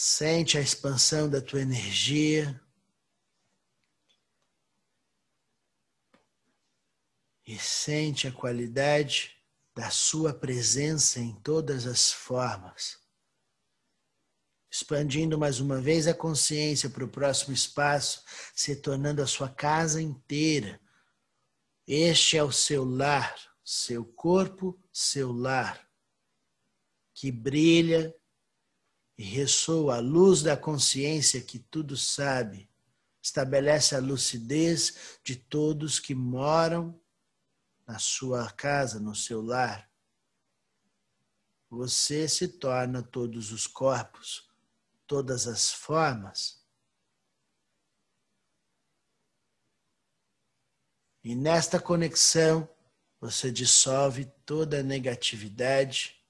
Sente 0.04 0.58
a 0.58 0.62
expansão 0.62 1.30
da 1.30 1.40
tua 1.40 1.62
energia. 1.62 2.60
E 7.46 7.56
sente 7.60 8.28
a 8.28 8.32
qualidade 8.32 9.38
da 9.76 9.92
sua 9.92 10.34
presença 10.34 11.20
em 11.20 11.36
todas 11.42 11.86
as 11.86 12.12
formas 12.12 13.00
expandindo 14.74 15.38
mais 15.38 15.60
uma 15.60 15.82
vez 15.82 16.08
a 16.08 16.14
consciência 16.14 16.90
para 16.90 17.04
o 17.04 17.10
próximo 17.10 17.54
espaço, 17.54 18.24
se 18.56 18.74
tornando 18.78 19.22
a 19.22 19.28
sua 19.28 19.50
casa 19.50 20.02
inteira. 20.02 20.80
Este 21.86 22.38
é 22.38 22.44
o 22.44 22.54
seu 22.54 22.86
lar, 22.86 23.36
seu 23.66 24.06
corpo, 24.06 24.82
seu 24.94 25.34
lar, 25.34 25.86
que 27.14 27.30
brilha 27.34 28.16
e 29.22 29.24
ressoa 29.24 29.98
a 29.98 30.00
luz 30.00 30.42
da 30.42 30.58
consciência 30.58 31.40
que 31.40 31.60
tudo 31.60 31.96
sabe, 31.96 32.68
estabelece 33.22 33.96
a 33.96 34.00
lucidez 34.00 35.20
de 35.24 35.36
todos 35.36 36.00
que 36.00 36.16
moram 36.16 37.00
na 37.86 38.00
sua 38.00 38.52
casa, 38.52 39.00
no 39.00 39.14
seu 39.14 39.40
lar. 39.44 39.88
Você 41.70 42.28
se 42.28 42.48
torna 42.48 43.04
todos 43.04 43.52
os 43.52 43.68
corpos 43.68 44.50
todas 45.06 45.46
as 45.46 45.72
formas. 45.72 46.60
E 51.24 51.36
nesta 51.36 51.80
conexão, 51.80 52.68
você 53.20 53.52
dissolve 53.52 54.26
toda 54.48 54.80
a 54.80 54.84
negatividade 54.84 56.21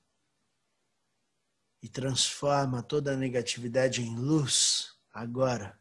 e 1.81 1.89
transforma 1.89 2.83
toda 2.83 3.13
a 3.13 3.17
negatividade 3.17 4.01
em 4.01 4.15
luz 4.15 4.95
agora. 5.11 5.79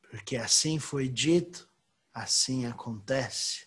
Porque 0.00 0.36
assim 0.36 0.78
foi 0.78 1.08
dito, 1.08 1.68
assim 2.12 2.66
acontece. 2.66 3.66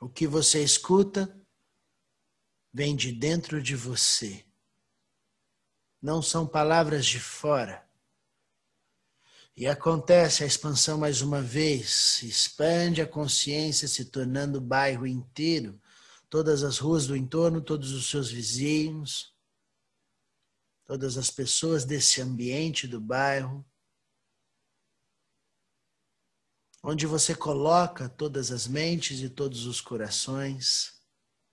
O 0.00 0.08
que 0.08 0.26
você 0.26 0.62
escuta 0.62 1.34
vem 2.72 2.96
de 2.96 3.12
dentro 3.12 3.62
de 3.62 3.76
você. 3.76 4.44
Não 6.00 6.20
são 6.20 6.46
palavras 6.46 7.06
de 7.06 7.20
fora. 7.20 7.86
E 9.54 9.66
acontece 9.66 10.42
a 10.42 10.46
expansão 10.46 10.98
mais 10.98 11.20
uma 11.20 11.42
vez, 11.42 12.22
expande 12.22 13.02
a 13.02 13.06
consciência, 13.06 13.86
se 13.86 14.06
tornando 14.06 14.58
o 14.58 14.62
bairro 14.62 15.06
inteiro, 15.06 15.80
todas 16.32 16.62
as 16.62 16.78
ruas 16.78 17.06
do 17.06 17.14
entorno, 17.14 17.60
todos 17.60 17.92
os 17.92 18.08
seus 18.08 18.30
vizinhos, 18.30 19.36
todas 20.86 21.18
as 21.18 21.30
pessoas 21.30 21.84
desse 21.84 22.22
ambiente 22.22 22.88
do 22.88 22.98
bairro, 22.98 23.62
onde 26.82 27.06
você 27.06 27.34
coloca 27.34 28.08
todas 28.08 28.50
as 28.50 28.66
mentes 28.66 29.20
e 29.20 29.28
todos 29.28 29.66
os 29.66 29.78
corações 29.78 30.98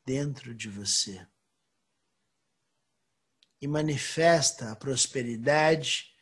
dentro 0.06 0.56
de 0.56 0.70
você 0.70 1.28
e 3.60 3.68
manifesta 3.68 4.72
a 4.72 4.78
prosperidade, 4.78 6.16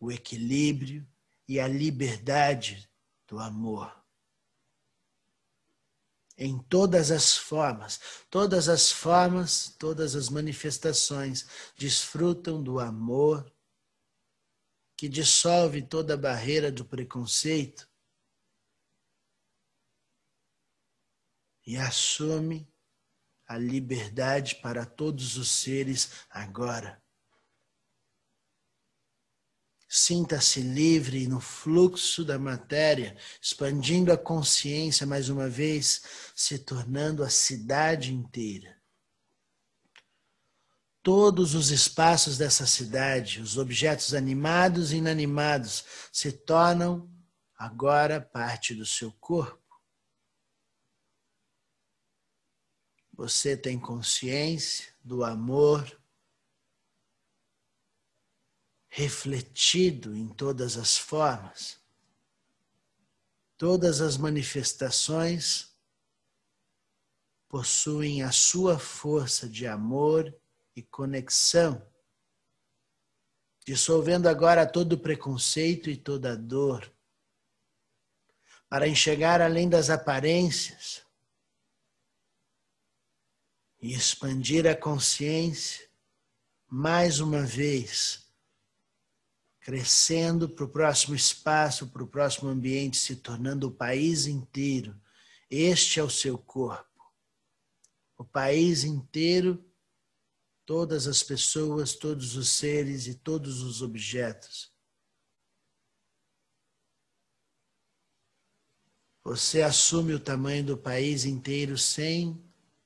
o 0.00 0.10
equilíbrio 0.10 1.08
e 1.46 1.60
a 1.60 1.68
liberdade 1.68 2.90
do 3.28 3.38
amor. 3.38 4.03
Em 6.36 6.58
todas 6.58 7.10
as 7.12 7.36
formas, 7.36 8.00
todas 8.28 8.68
as 8.68 8.90
formas, 8.90 9.68
todas 9.78 10.16
as 10.16 10.28
manifestações 10.28 11.46
desfrutam 11.76 12.60
do 12.60 12.80
amor 12.80 13.50
que 14.96 15.08
dissolve 15.08 15.82
toda 15.82 16.14
a 16.14 16.16
barreira 16.16 16.72
do 16.72 16.84
preconceito 16.84 17.88
e 21.66 21.76
assume 21.76 22.68
a 23.46 23.58
liberdade 23.58 24.56
para 24.56 24.84
todos 24.84 25.36
os 25.36 25.50
seres 25.50 26.26
agora. 26.30 27.03
Sinta-se 29.96 30.60
livre 30.60 31.28
no 31.28 31.38
fluxo 31.38 32.24
da 32.24 32.36
matéria, 32.36 33.16
expandindo 33.40 34.12
a 34.12 34.18
consciência 34.18 35.06
mais 35.06 35.28
uma 35.28 35.48
vez, 35.48 36.02
se 36.34 36.58
tornando 36.58 37.22
a 37.22 37.30
cidade 37.30 38.12
inteira. 38.12 38.76
Todos 41.00 41.54
os 41.54 41.70
espaços 41.70 42.36
dessa 42.36 42.66
cidade, 42.66 43.40
os 43.40 43.56
objetos 43.56 44.14
animados 44.14 44.90
e 44.90 44.96
inanimados, 44.96 45.84
se 46.12 46.32
tornam 46.32 47.08
agora 47.56 48.20
parte 48.20 48.74
do 48.74 48.84
seu 48.84 49.12
corpo. 49.12 49.80
Você 53.12 53.56
tem 53.56 53.78
consciência 53.78 54.92
do 55.04 55.22
amor 55.22 55.86
refletido 58.96 60.14
em 60.14 60.28
todas 60.28 60.76
as 60.76 60.96
formas, 60.96 61.80
todas 63.58 64.00
as 64.00 64.16
manifestações 64.16 65.76
possuem 67.48 68.22
a 68.22 68.30
sua 68.30 68.78
força 68.78 69.48
de 69.48 69.66
amor 69.66 70.32
e 70.76 70.80
conexão, 70.80 71.84
dissolvendo 73.66 74.28
agora 74.28 74.64
todo 74.64 74.96
preconceito 74.96 75.90
e 75.90 75.96
toda 75.96 76.36
dor, 76.36 76.88
para 78.68 78.86
enxergar 78.86 79.40
além 79.40 79.68
das 79.68 79.90
aparências 79.90 81.04
e 83.82 83.92
expandir 83.92 84.68
a 84.68 84.76
consciência 84.76 85.90
mais 86.68 87.18
uma 87.18 87.42
vez, 87.42 88.23
crescendo 89.64 90.46
para 90.46 90.66
o 90.66 90.68
próximo 90.68 91.14
espaço, 91.14 91.86
para 91.86 92.02
o 92.02 92.06
próximo 92.06 92.50
ambiente, 92.50 92.98
se 92.98 93.16
tornando 93.16 93.68
o 93.68 93.72
país 93.72 94.26
inteiro. 94.26 94.94
Este 95.50 95.98
é 95.98 96.02
o 96.02 96.10
seu 96.10 96.36
corpo. 96.36 97.02
O 98.18 98.24
país 98.26 98.84
inteiro, 98.84 99.64
todas 100.66 101.06
as 101.06 101.22
pessoas, 101.22 101.94
todos 101.94 102.36
os 102.36 102.50
seres 102.50 103.06
e 103.06 103.14
todos 103.14 103.62
os 103.62 103.80
objetos. 103.80 104.70
Você 109.22 109.62
assume 109.62 110.12
o 110.12 110.20
tamanho 110.20 110.62
do 110.62 110.76
país 110.76 111.24
inteiro 111.24 111.78
sem 111.78 112.38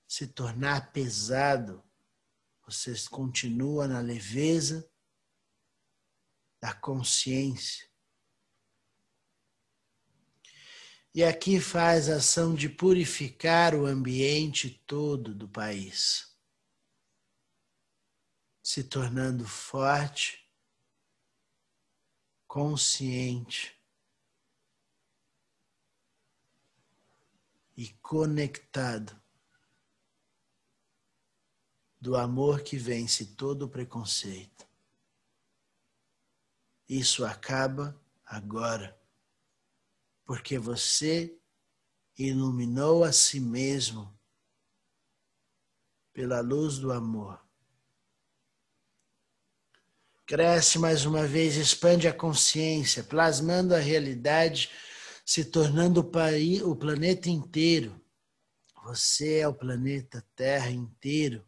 se 0.07 0.29
tornar 0.29 0.93
pesado, 0.93 1.83
você 2.64 2.95
continua 3.11 3.88
na 3.88 3.99
leveza 3.99 4.88
da 6.61 6.73
consciência, 6.73 7.88
E 11.18 11.25
aqui 11.25 11.59
faz 11.59 12.09
ação 12.09 12.55
de 12.55 12.68
purificar 12.68 13.75
o 13.75 13.87
ambiente 13.87 14.71
todo 14.87 15.35
do 15.35 15.49
país, 15.49 16.33
se 18.62 18.85
tornando 18.85 19.44
forte, 19.44 20.49
consciente 22.47 23.77
e 27.77 27.88
conectado 27.94 29.21
do 32.01 32.14
amor 32.16 32.62
que 32.62 32.77
vence 32.77 33.35
todo 33.35 33.62
o 33.62 33.68
preconceito. 33.68 34.67
Isso 36.88 37.24
acaba 37.24 38.01
agora 38.24 38.98
porque 40.29 40.59
você 40.59 41.35
iluminou 42.18 43.03
a 43.03 43.12
si 43.12 43.40
mesmo 43.40 44.14
pela 46.12 46.40
luz 46.40 46.77
do 46.77 46.92
amor. 46.92 47.40
Cresce 50.27 50.79
mais 50.79 51.07
uma 51.07 51.27
vez, 51.27 51.57
expande 51.57 52.07
a 52.07 52.12
consciência, 52.12 53.03
plasmando 53.03 53.74
a 53.74 53.79
realidade, 53.79 54.70
se 55.24 55.46
tornando 55.46 56.01
o, 56.01 56.77
planeta 56.77 57.31
inteiro. 57.31 57.98
Você 58.85 59.38
é 59.38 59.48
o 59.48 59.55
planeta 59.55 60.22
Terra 60.37 60.70
inteiro. 60.70 61.42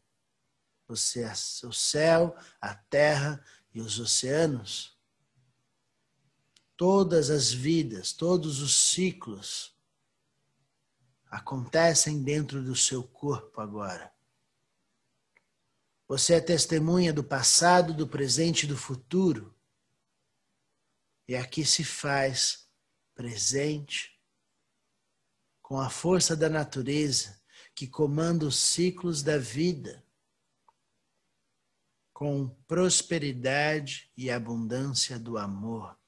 Você 0.88 1.20
é 1.20 1.32
o 1.66 1.72
céu, 1.72 2.34
a 2.58 2.74
terra 2.74 3.44
e 3.74 3.80
os 3.82 4.00
oceanos 4.00 4.89
todas 6.80 7.28
as 7.28 7.52
vidas, 7.52 8.10
todos 8.10 8.62
os 8.62 8.74
ciclos 8.74 9.76
acontecem 11.30 12.22
dentro 12.22 12.64
do 12.64 12.74
seu 12.74 13.04
corpo 13.04 13.60
agora. 13.60 14.10
Você 16.08 16.32
é 16.32 16.40
testemunha 16.40 17.12
do 17.12 17.22
passado, 17.22 17.92
do 17.92 18.08
presente 18.08 18.64
e 18.64 18.66
do 18.66 18.78
futuro. 18.78 19.54
E 21.28 21.36
aqui 21.36 21.66
se 21.66 21.84
faz 21.84 22.66
presente 23.14 24.18
com 25.60 25.78
a 25.78 25.90
força 25.90 26.34
da 26.34 26.48
natureza 26.48 27.42
que 27.74 27.86
comanda 27.86 28.46
os 28.46 28.58
ciclos 28.58 29.22
da 29.22 29.36
vida, 29.36 30.02
com 32.10 32.48
prosperidade 32.66 34.10
e 34.16 34.30
abundância 34.30 35.18
do 35.18 35.36
amor 35.36 35.99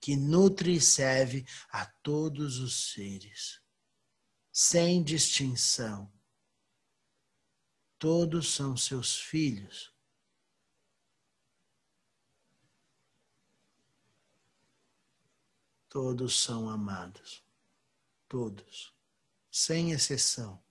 que 0.00 0.16
nutre 0.16 0.76
e 0.76 0.80
serve 0.80 1.44
a 1.70 1.84
todos 1.86 2.58
os 2.58 2.92
seres, 2.92 3.60
sem 4.52 5.02
distinção. 5.02 6.10
Todos 7.98 8.54
são 8.54 8.76
seus 8.76 9.18
filhos. 9.18 9.92
Todos 15.88 16.38
são 16.38 16.68
amados. 16.68 17.44
Todos, 18.28 18.94
sem 19.50 19.90
exceção. 19.90 20.62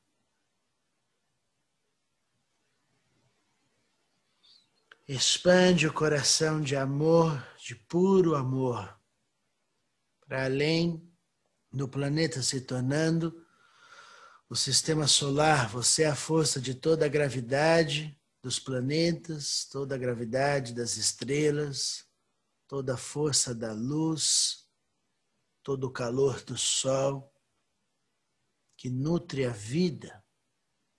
Expande 5.05 5.87
o 5.87 5.93
coração 5.93 6.61
de 6.61 6.75
amor, 6.75 7.41
de 7.57 7.75
puro 7.75 8.35
amor 8.35 8.96
para 10.27 10.43
além 10.43 11.09
do 11.71 11.87
planeta 11.87 12.43
se 12.43 12.59
tornando 12.61 13.45
o 14.49 14.55
sistema 14.55 15.07
solar, 15.07 15.69
você 15.69 16.03
é 16.03 16.07
a 16.07 16.15
força 16.15 16.59
de 16.59 16.75
toda 16.75 17.05
a 17.05 17.09
gravidade 17.09 18.19
dos 18.41 18.59
planetas, 18.59 19.65
toda 19.71 19.95
a 19.95 19.97
gravidade 19.97 20.73
das 20.73 20.97
estrelas, 20.97 22.05
toda 22.67 22.93
a 22.93 22.97
força 22.97 23.55
da 23.55 23.73
luz, 23.73 24.67
todo 25.63 25.85
o 25.85 25.91
calor 25.91 26.43
do 26.43 26.57
sol 26.57 27.33
que 28.77 28.89
nutre 28.89 29.45
a 29.45 29.51
vida. 29.51 30.23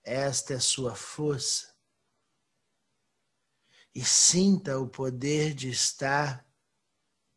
Esta 0.03 0.53
é 0.53 0.57
a 0.57 0.61
sua 0.61 0.95
força. 0.95 1.73
E 3.93 4.03
sinta 4.03 4.79
o 4.79 4.87
poder 4.87 5.53
de 5.53 5.69
estar 5.69 6.47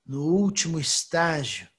no 0.05 0.25
último 0.25 0.79
estágio 0.79 1.72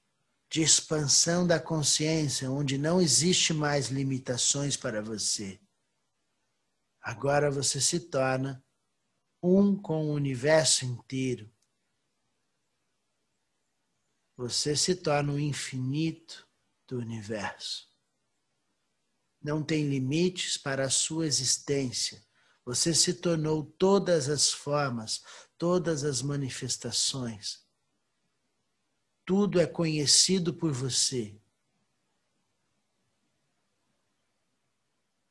de 0.54 0.62
expansão 0.62 1.48
da 1.48 1.60
consciência, 1.60 2.52
onde 2.52 2.78
não 2.78 3.02
existe 3.02 3.52
mais 3.52 3.88
limitações 3.88 4.78
para 4.78 5.02
você. 5.02 5.60
Agora 7.02 7.50
você 7.50 7.82
se 7.82 8.02
torna 8.02 8.64
um 9.42 9.76
com 9.76 10.06
o 10.06 10.14
universo 10.14 10.86
inteiro. 10.86 11.52
Você 14.38 14.76
se 14.76 14.96
torna 14.96 15.34
o 15.34 15.40
infinito 15.40 16.48
do 16.88 17.00
universo. 17.00 17.92
Não 19.42 19.64
tem 19.64 19.90
limites 19.90 20.56
para 20.56 20.86
a 20.86 20.90
sua 20.92 21.26
existência. 21.26 22.24
Você 22.64 22.94
se 22.94 23.16
tornou 23.16 23.66
todas 23.66 24.30
as 24.30 24.52
formas, 24.54 25.24
todas 25.58 26.04
as 26.04 26.22
manifestações 26.22 27.63
tudo 29.26 29.60
é 29.60 29.66
conhecido 29.66 30.54
por 30.54 30.72
você. 30.72 31.36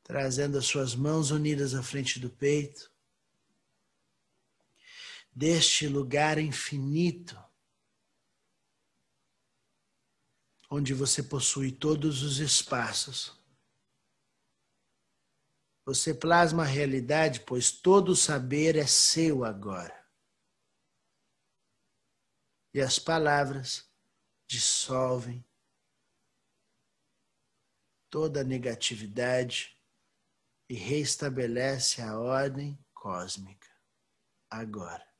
Trazendo 0.02 0.58
as 0.58 0.66
suas 0.66 0.94
mãos 0.94 1.30
unidas 1.30 1.74
à 1.74 1.82
frente 1.82 2.18
do 2.18 2.28
peito, 2.28 2.90
deste 5.34 5.86
lugar 5.88 6.38
infinito, 6.38 7.42
onde 10.68 10.92
você 10.92 11.22
possui 11.22 11.70
todos 11.70 12.22
os 12.22 12.38
espaços. 12.38 13.38
Você 15.84 16.14
plasma 16.14 16.62
a 16.62 16.66
realidade, 16.66 17.40
pois 17.40 17.70
todo 17.70 18.10
o 18.10 18.16
saber 18.16 18.76
é 18.76 18.86
seu 18.86 19.44
agora 19.44 20.01
e 22.74 22.80
as 22.80 22.98
palavras 22.98 23.90
dissolvem 24.48 25.44
toda 28.10 28.40
a 28.40 28.44
negatividade 28.44 29.76
e 30.68 30.74
restabelece 30.74 32.00
a 32.00 32.18
ordem 32.18 32.78
cósmica 32.94 33.68
agora. 34.50 35.11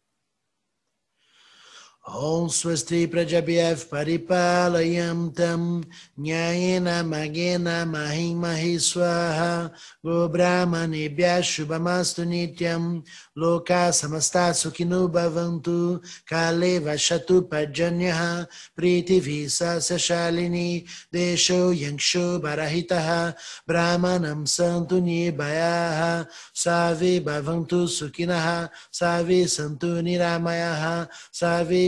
Om 2.05 2.49
Swasti 2.49 3.07
Prajabhyav 3.07 3.87
Paripalayam 3.87 5.33
Tam 5.37 5.85
Nyayena 6.19 7.07
Magena 7.07 7.87
Mahim 7.87 8.43
Mahiswaha 8.43 9.71
Go 10.05 10.29
Brahmanebhya 10.29 11.39
Shubhamastu 11.47 12.27
Nityam 12.27 13.05
Loka 13.39 13.95
Samasta 13.95 14.51
Sukhinu 14.51 15.09
Bhavantu 15.09 16.03
Kale 16.27 16.81
Vashatu 16.81 17.49
Pajanyaha 17.49 18.49
Priti 18.77 19.21
Visa 19.21 19.79
Sashalini 19.79 20.85
Desho 21.15 21.73
Yangsho 21.73 22.43
Barahitaha 22.43 23.33
Brahmanam 23.65 24.43
Santu 24.43 25.01
Nibayaha 25.01 26.27
Save 26.53 27.21
Bhavantu 27.25 27.87
Sukhinaha 27.87 28.69
Save 28.91 29.47
Santu 29.47 30.03
Niramayaha 30.03 31.09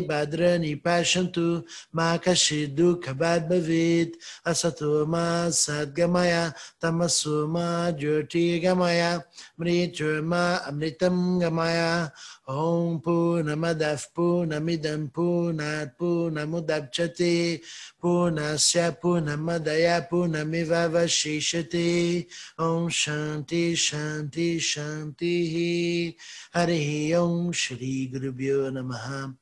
badrani 0.08 0.76
pashantu 0.76 1.64
makashidu 1.92 3.00
kabad 3.02 3.48
bavid 3.48 4.16
asatuma 4.44 5.50
sadgamaya 5.50 6.54
tamasuma 6.80 7.92
jyoti 7.98 8.60
gamaya 8.62 9.24
mrityurma 9.58 10.62
amritam 10.68 11.40
gamaya. 11.40 12.12
Om 12.46 13.00
punamadav 13.00 14.04
punamidam 14.14 15.08
punat 15.08 15.96
punamudabchati 15.96 17.62
punasya 17.96 18.92
punamadaya 19.00 20.06
punamivavashishati 20.10 22.26
om 22.58 22.90
shanti 22.90 23.72
shanti 23.72 24.60
shanti 24.60 26.14
hari 26.52 27.14
om 27.14 27.52
shri 27.52 28.10
gurubhyo 28.12 28.70
namaha. 28.70 29.34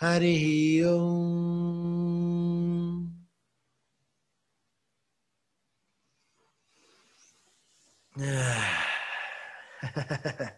Hari 0.00 0.84
Om. 0.86 1.88
Ah. 8.20 8.84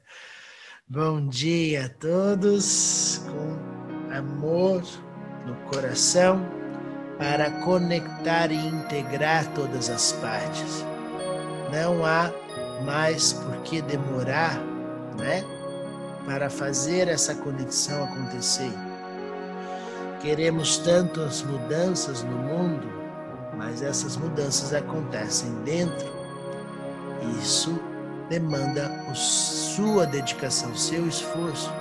Bom 0.86 1.26
dia 1.26 1.86
a 1.86 1.88
todos, 1.88 3.22
com 3.24 3.56
amor 4.14 4.82
no 5.46 5.54
coração, 5.70 6.46
para 7.16 7.50
conectar 7.62 8.52
e 8.52 8.56
integrar 8.56 9.46
todas 9.54 9.88
as 9.88 10.12
partes. 10.12 10.84
Não 11.72 12.04
há 12.04 12.30
mais 12.84 13.32
por 13.32 13.62
que 13.62 13.80
demorar, 13.80 14.58
né? 15.18 15.42
Para 16.26 16.50
fazer 16.50 17.08
essa 17.08 17.34
conexão 17.36 18.04
acontecer. 18.04 18.89
Queremos 20.20 20.78
tantas 20.78 21.42
mudanças 21.42 22.22
no 22.22 22.36
mundo, 22.36 22.86
mas 23.56 23.82
essas 23.82 24.16
mudanças 24.16 24.74
acontecem 24.74 25.50
dentro. 25.64 26.08
Isso 27.40 27.80
demanda 28.28 28.86
a 29.08 29.14
sua 29.14 30.06
dedicação, 30.06 30.74
seu 30.76 31.06
esforço 31.06 31.72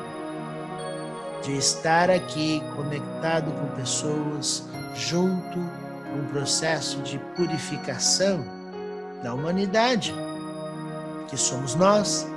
de 1.44 1.58
estar 1.58 2.10
aqui 2.10 2.62
conectado 2.76 3.52
com 3.52 3.68
pessoas, 3.76 4.68
junto 4.94 5.58
com 5.58 6.20
um 6.20 6.26
processo 6.32 7.02
de 7.02 7.18
purificação 7.36 8.44
da 9.24 9.34
humanidade, 9.34 10.14
que 11.28 11.38
somos 11.38 11.76
nós. 11.76 12.28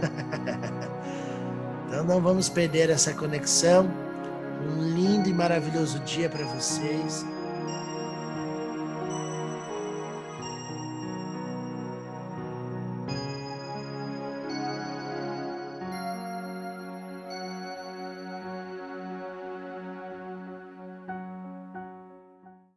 então 1.86 2.04
não 2.04 2.20
vamos 2.20 2.48
perder 2.48 2.90
essa 2.90 3.12
conexão. 3.12 3.90
Um 4.62 4.82
e 5.30 5.32
maravilhoso 5.32 6.00
dia 6.00 6.28
para 6.28 6.44
vocês. 6.44 7.24